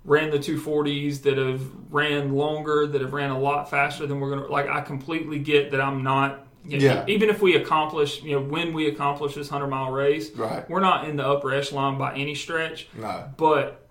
[0.10, 4.32] ran the 240s that have ran longer that have ran a lot faster than we're
[4.32, 7.06] gonna like i completely get that i'm not you know, Yeah.
[7.08, 10.68] even if we accomplish you know when we accomplish this 100 mile race Right.
[10.70, 13.26] we're not in the upper echelon by any stretch No.
[13.38, 13.88] but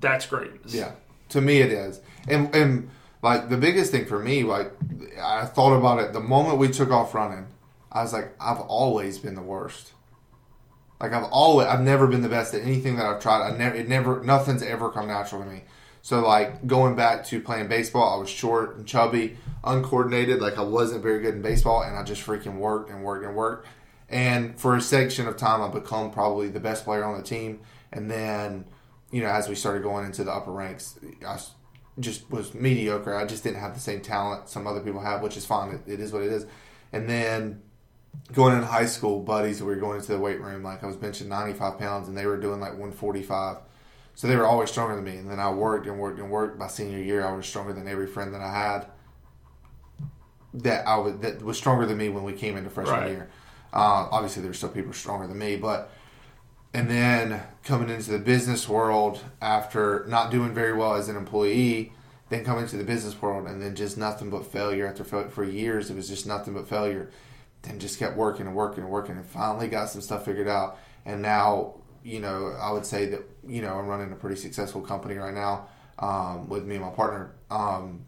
[0.00, 0.92] that's greatness Yeah,
[1.28, 2.88] to me it is, and and
[3.20, 4.72] like the biggest thing for me, like
[5.22, 7.46] I thought about it the moment we took off running.
[7.92, 9.92] I was like, I've always been the worst.
[11.02, 13.42] Like I've always, I've never been the best at anything that I've tried.
[13.42, 15.62] I never, it never, nothing's ever come natural to me.
[16.00, 20.40] So like going back to playing baseball, I was short and chubby, uncoordinated.
[20.40, 23.34] Like I wasn't very good in baseball, and I just freaking worked and worked and
[23.34, 23.66] worked.
[24.08, 27.60] And for a section of time, I become probably the best player on the team.
[27.92, 28.64] And then,
[29.10, 31.40] you know, as we started going into the upper ranks, I
[31.98, 33.14] just was mediocre.
[33.14, 35.74] I just didn't have the same talent some other people have, which is fine.
[35.74, 36.46] It, it is what it is.
[36.92, 37.62] And then
[38.32, 40.62] going in high school, buddies, we were going into the weight room.
[40.62, 43.58] Like I was benching 95 pounds, and they were doing like 145.
[44.14, 45.16] So they were always stronger than me.
[45.16, 46.58] And then I worked and worked and worked.
[46.58, 48.86] By senior year, I was stronger than every friend that I had.
[50.54, 53.10] That I was that was stronger than me when we came into freshman Right.
[53.10, 53.28] year.
[53.72, 55.90] Uh, obviously, there's still people stronger than me, but
[56.74, 61.92] and then coming into the business world after not doing very well as an employee,
[62.28, 65.90] then coming into the business world and then just nothing but failure after for years.
[65.90, 67.10] It was just nothing but failure.
[67.62, 70.78] Then just kept working and working and working and finally got some stuff figured out.
[71.04, 74.80] And now, you know, I would say that you know I'm running a pretty successful
[74.80, 77.32] company right now um, with me and my partner.
[77.50, 78.04] Um,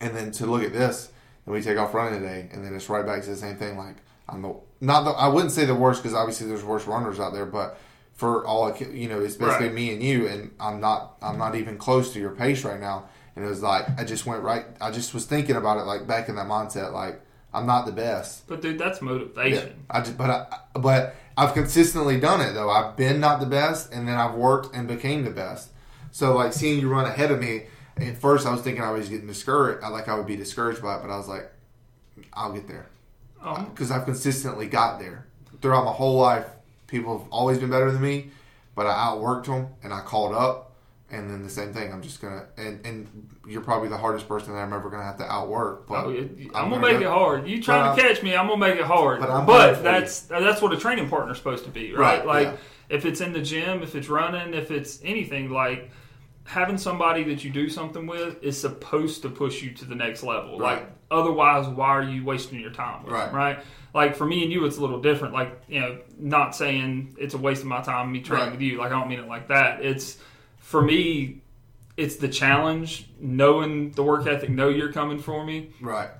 [0.00, 1.10] and then to look at this,
[1.46, 3.78] and we take off running today, and then it's right back to the same thing.
[3.78, 3.96] Like
[4.28, 7.32] I'm the not the, I wouldn't say the worst because obviously there's worse runners out
[7.32, 7.78] there, but
[8.12, 9.74] for all I you know, it's basically Right.
[9.74, 13.08] me and you, and I'm not I'm not even close to your pace right now.
[13.34, 14.66] And it was like I just went right.
[14.80, 17.22] I just was thinking about it like back in that mindset, like
[17.56, 18.46] I'm not the best.
[18.46, 19.84] But dude, that's motivation.
[19.90, 22.70] I just, but I, but I've consistently done it though.
[22.70, 25.70] I've been not the best, and then I've worked and became the best.
[26.12, 27.64] So like seeing you run ahead of me,
[27.98, 29.82] at first I was thinking I was getting discouraged.
[29.82, 31.50] I like I would be discouraged by it, but I was like,
[32.32, 32.86] I'll get there
[33.42, 35.26] Um, because I've consistently got there
[35.60, 36.46] throughout my whole life.
[36.86, 38.30] People have always been better than me,
[38.74, 40.62] but I outworked them and I called up.
[41.10, 41.92] And then the same thing.
[41.92, 45.18] I'm just gonna and and you're probably the hardest person that I'm ever gonna have
[45.18, 45.86] to outwork.
[45.86, 46.22] But Oh, yeah,
[46.54, 47.48] I'm, gonna, gonna make go- it hard.
[47.48, 48.34] You trying to catch me?
[48.34, 49.20] I'm gonna make it hard.
[49.20, 49.82] But But, I'm coming for you.
[49.84, 52.18] that's that's what a training partner's supposed to be, right?
[52.18, 52.96] Right, like yeah.
[52.96, 55.90] if it's in the gym, if it's running, if it's anything, like
[56.44, 60.22] having somebody that you do something with is supposed to push you to the next
[60.22, 60.58] level.
[60.58, 60.78] Right.
[60.80, 63.26] Like otherwise, why are you wasting your time with Right.
[63.26, 63.58] them, right?
[63.94, 65.34] Like for me and you, it's a little different.
[65.34, 68.52] Like you know, not saying it's a waste of my time me training Right.
[68.52, 68.78] with you.
[68.78, 69.84] Like I don't mean it like that.
[69.84, 70.18] It's
[70.58, 71.42] for me.
[71.96, 76.10] It's the challenge, knowing the work ethic, know you're coming for me right.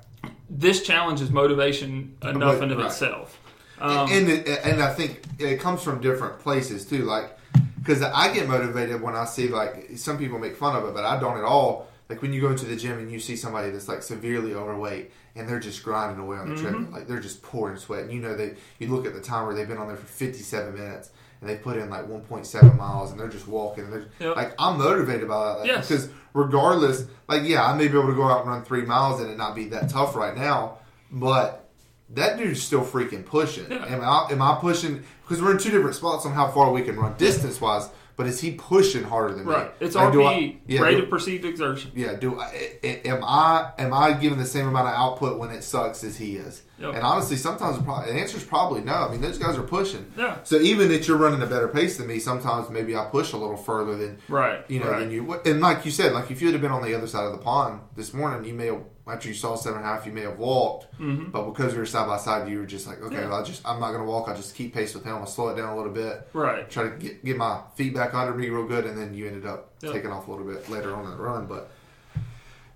[0.48, 2.86] this challenge is motivation enough in of right.
[2.86, 3.38] itself.
[3.78, 7.02] Um, and it, and I think it comes from different places too.
[7.04, 7.38] Like,
[7.78, 11.04] because I get motivated when I see like some people make fun of it, but
[11.04, 11.88] I don't at all.
[12.08, 15.10] Like when you go into the gym and you see somebody that's like severely overweight
[15.34, 16.64] and they're just grinding away on the Mm-hmm.
[16.64, 18.04] treadmill, like they're just pouring sweat.
[18.04, 20.72] And you know they, you look at the timer; they've been on there for fifty-seven
[20.74, 21.10] minutes
[21.40, 23.84] and they put in like one point seven miles and they're just walking.
[23.84, 24.36] And they're Yep.
[24.36, 25.88] like, I'm motivated by that like, Yes.
[25.88, 29.20] because regardless, like yeah, I may be able to go out and run three miles
[29.20, 30.78] and it not be that tough right now,
[31.10, 31.68] but
[32.10, 33.70] that dude's still freaking pushing.
[33.70, 33.84] Yeah.
[33.86, 35.02] Am I am I pushing?
[35.22, 37.88] Because we're in two different spots on how far we can run distance wise.
[38.16, 39.66] But is he pushing harder than right.
[39.66, 39.86] me?
[39.86, 41.90] It's Like, RPE, I- yeah, rate do- of perceived exertion.
[41.94, 42.14] yeah.
[42.14, 45.62] Do I, I- am I am I giving the same amount of output when it
[45.62, 46.62] sucks as he is?
[46.78, 46.94] Yep.
[46.94, 48.92] And honestly, sometimes the, probably, the answer is probably no.
[48.94, 50.10] I mean, those guys are pushing.
[50.16, 50.38] Yeah.
[50.44, 53.36] So even if you're running a better pace than me, sometimes maybe I push a
[53.36, 55.00] little further than Right, You know, right.
[55.00, 55.34] than you.
[55.44, 57.38] And like you said, like if you had been on the other side of the
[57.38, 60.22] pond this morning, you may have after you saw seven and a half, you may
[60.22, 60.92] have walked.
[60.98, 61.30] Mm-hmm.
[61.30, 63.28] But because we were side by side, you were just like, okay, Yeah.
[63.28, 64.28] well, I just I'm not going to walk.
[64.28, 65.14] I just keep pace with him.
[65.14, 66.28] I'll slow it down a little bit.
[66.32, 66.68] Right.
[66.68, 69.46] Try to get, get my feet back under me real good, and then you ended
[69.46, 69.92] up Yep.
[69.92, 71.46] taking off a little bit later on in the run.
[71.46, 71.70] But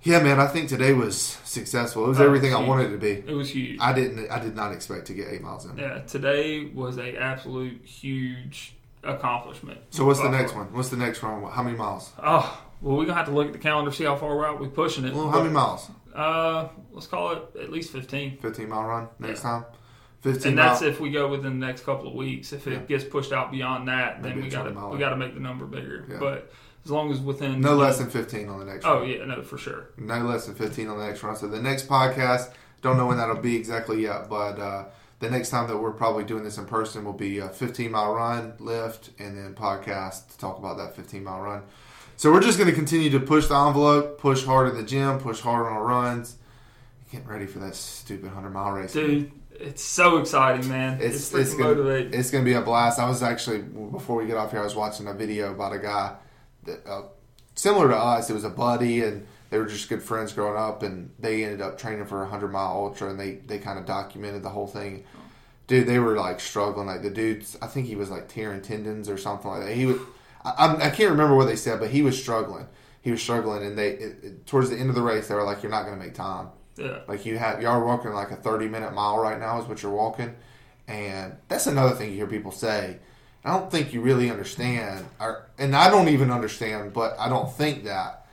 [0.02, 2.04] yeah, man, I think today was successful.
[2.04, 3.10] It was Oh, everything I wanted it to be.
[3.30, 3.78] It was huge.
[3.80, 4.30] I didn't.
[4.30, 5.76] I did not expect to get eight miles in.
[5.76, 9.80] yeah, today was a absolute huge accomplishment.
[9.90, 10.72] So what's the next one?
[10.72, 11.42] What's the next run?
[11.50, 12.12] How many miles?
[12.22, 14.60] Oh, well, we're gonna have to look at the calendar, see how far we're out.
[14.60, 15.12] We're pushing it.
[15.14, 15.90] Well, how many miles?
[16.14, 18.38] Uh, let's call it at least fifteen.
[18.38, 19.50] Fifteen mile run next Yeah.
[19.50, 19.64] time.
[20.20, 20.50] Fifteen.
[20.50, 20.90] And that's mile.
[20.90, 22.52] if we go within the next couple of weeks.
[22.52, 22.78] If it Yeah.
[22.80, 25.64] gets pushed out beyond that, then we got to we got to make the number
[25.64, 26.04] bigger.
[26.10, 26.16] Yeah.
[26.18, 26.52] But
[26.84, 28.84] as long as within no less than fifteen on the next.
[28.86, 29.08] oh run.
[29.08, 29.86] yeah, no for sure.
[29.96, 31.36] no less than 15 on the next run.
[31.36, 32.50] So the next podcast,
[32.82, 34.84] don't know when that'll be exactly yet, but uh,
[35.20, 38.14] the next time that we're probably doing this in person will be a 15 mile
[38.14, 41.62] run, lift, and then podcast to talk about that 15 mile run.
[42.20, 45.18] So we're just going to continue to push the envelope, push hard at the gym,
[45.20, 46.36] push hard on our runs.
[47.10, 48.92] Getting ready for that stupid 100 mile race.
[48.92, 50.98] Dude, it's so exciting, man.
[51.00, 52.12] It's, It's gonna, motivating.
[52.12, 52.98] it's gonna be a blast.
[52.98, 55.78] I was actually before we get off here, I was watching a video about a
[55.78, 56.16] guy
[56.64, 57.04] that uh,
[57.54, 58.28] similar to us.
[58.28, 61.62] It was a buddy, and they were just good friends growing up, and they ended
[61.62, 64.66] up training for a hundred mile ultra, and they they kind of documented the whole
[64.66, 65.04] thing.
[65.68, 66.86] Dude, they were like struggling.
[66.86, 69.74] Like the dude's, I think he was like tearing tendons or something like that.
[69.74, 69.96] He was,
[70.44, 72.66] I, I can't remember what they said, but he was struggling.
[73.02, 75.42] He was struggling, and they it, it, towards the end of the race, they were
[75.44, 77.00] like, "You're not going to make time." yeah.
[77.08, 79.82] Like you have, y'all are walking like a thirty minute mile right now is what
[79.82, 80.34] you're walking,
[80.88, 82.98] and that's another thing you hear people say.
[83.44, 87.50] I don't think you really understand, or, and I don't even understand, but I don't
[87.50, 88.26] think that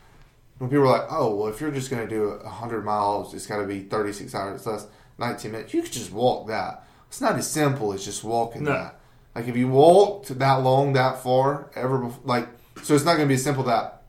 [0.57, 3.47] when people are like, "Oh, well, if you're just going to do hundred miles, it's
[3.47, 4.87] got to be thirty six hours less,
[5.17, 6.83] nineteen minutes." You could just walk that.
[7.07, 8.73] It's not as simple as just walking No.
[8.73, 8.96] that.
[9.38, 12.47] Like if you walked that long, that far, ever, bef- like,
[12.81, 14.01] so it's not going to be as simple that.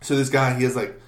[0.00, 0.98] So this guy, he has like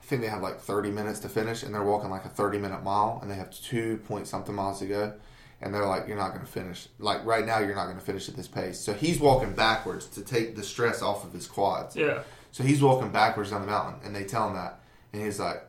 [0.00, 2.58] I think they have like 30 minutes to finish, and they're walking like a 30
[2.58, 5.14] minute mile, and they have two point something miles to go.
[5.60, 6.86] And they're like, You're not going to finish.
[7.00, 8.78] Like right now, you're not going to finish at this pace.
[8.78, 11.96] So he's walking backwards to take the stress off of his quads.
[11.96, 12.22] Yeah.
[12.52, 14.78] So he's walking backwards down the mountain, and they tell him that.
[15.12, 15.64] And he's like,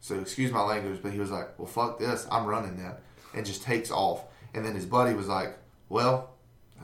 [0.00, 2.26] So excuse my language, but he was like, Well, fuck this.
[2.30, 2.92] I'm running then.
[3.32, 4.24] And just takes off.
[4.52, 5.56] And then his buddy was like,
[5.88, 6.34] Well,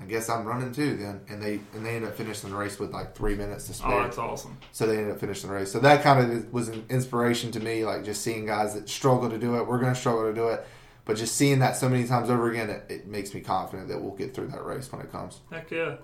[0.01, 1.21] I guess I'm running too then.
[1.29, 3.75] And they and they ended up finishing the race with like three minutes to oh,
[3.75, 3.93] spare.
[3.93, 4.59] Oh, that's awesome.
[4.73, 5.71] So they ended up finishing the race.
[5.71, 9.31] So that kind of was an inspiration to me, like just seeing guys that struggle
[9.31, 9.67] to do it.
[9.67, 10.67] We're going to struggle to do it.
[11.05, 14.01] But just seeing that so many times over again, it, it makes me confident that
[14.01, 15.41] we'll get through that race when it comes.
[15.51, 15.97] Heck yeah.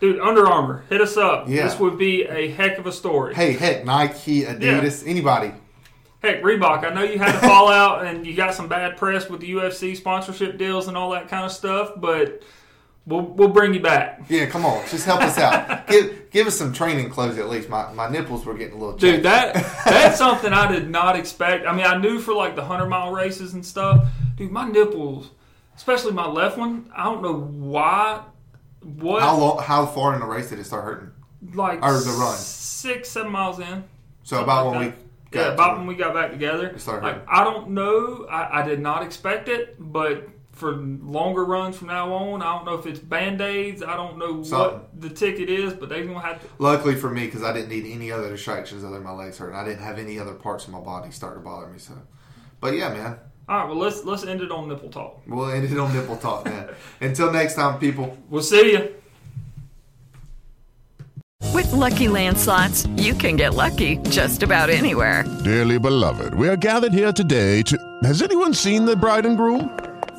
[0.00, 1.46] Dude, Under Armour, hit us up.
[1.46, 1.64] Yeah.
[1.64, 3.34] This would be a heck of a story.
[3.34, 5.52] Hey, heck, Nike, Adidas, anybody.
[6.22, 9.40] Heck, Reebok, I know you had a fallout and you got some bad press with
[9.40, 12.42] the UFC sponsorship deals and all that kind of stuff, but
[13.06, 14.22] we'll we'll bring you back.
[14.28, 15.86] Yeah, come on, just help us out.
[15.88, 17.68] give give us some training clothes at least.
[17.68, 18.96] My my nipples were getting a little.
[18.96, 21.66] Dude, that that's something I did not expect.
[21.66, 24.06] I mean, I knew for like the hundred mile races and stuff.
[24.36, 25.30] Dude, my nipples,
[25.76, 28.24] especially my left one, I don't know why.
[28.82, 31.10] What how long, how far in the race did it start hurting?
[31.54, 32.36] like or the run?
[32.36, 33.84] six seven miles in.
[34.22, 34.96] So about like when that.
[34.96, 36.76] we yeah, got about when we got back together.
[36.78, 37.22] started Like.
[37.28, 38.26] I don't know.
[38.30, 40.28] I, I did not expect it, but
[40.60, 43.82] for longer runs from now on, I don't know if it's band aids.
[43.82, 44.78] I don't know Something.
[44.80, 46.46] what the ticket is, but they're gonna have to.
[46.58, 49.56] Luckily for me, because I didn't need any other distractions other than my legs hurting.
[49.56, 51.78] I didn't have any other parts of my body start to bother me.
[51.78, 51.94] So,
[52.60, 53.16] but yeah, man,
[53.48, 55.22] All right, well let's let's end it on nipple talk.
[55.26, 56.68] we'll end it on nipple talk, man.
[57.00, 58.16] Until next time, people.
[58.28, 58.94] We'll see you.
[61.54, 65.24] With LuckyLand slots, you can get lucky just about anywhere.
[65.44, 67.76] Dearly beloved, we are gathered here today to.
[68.04, 69.76] Has anyone seen the bride and groom?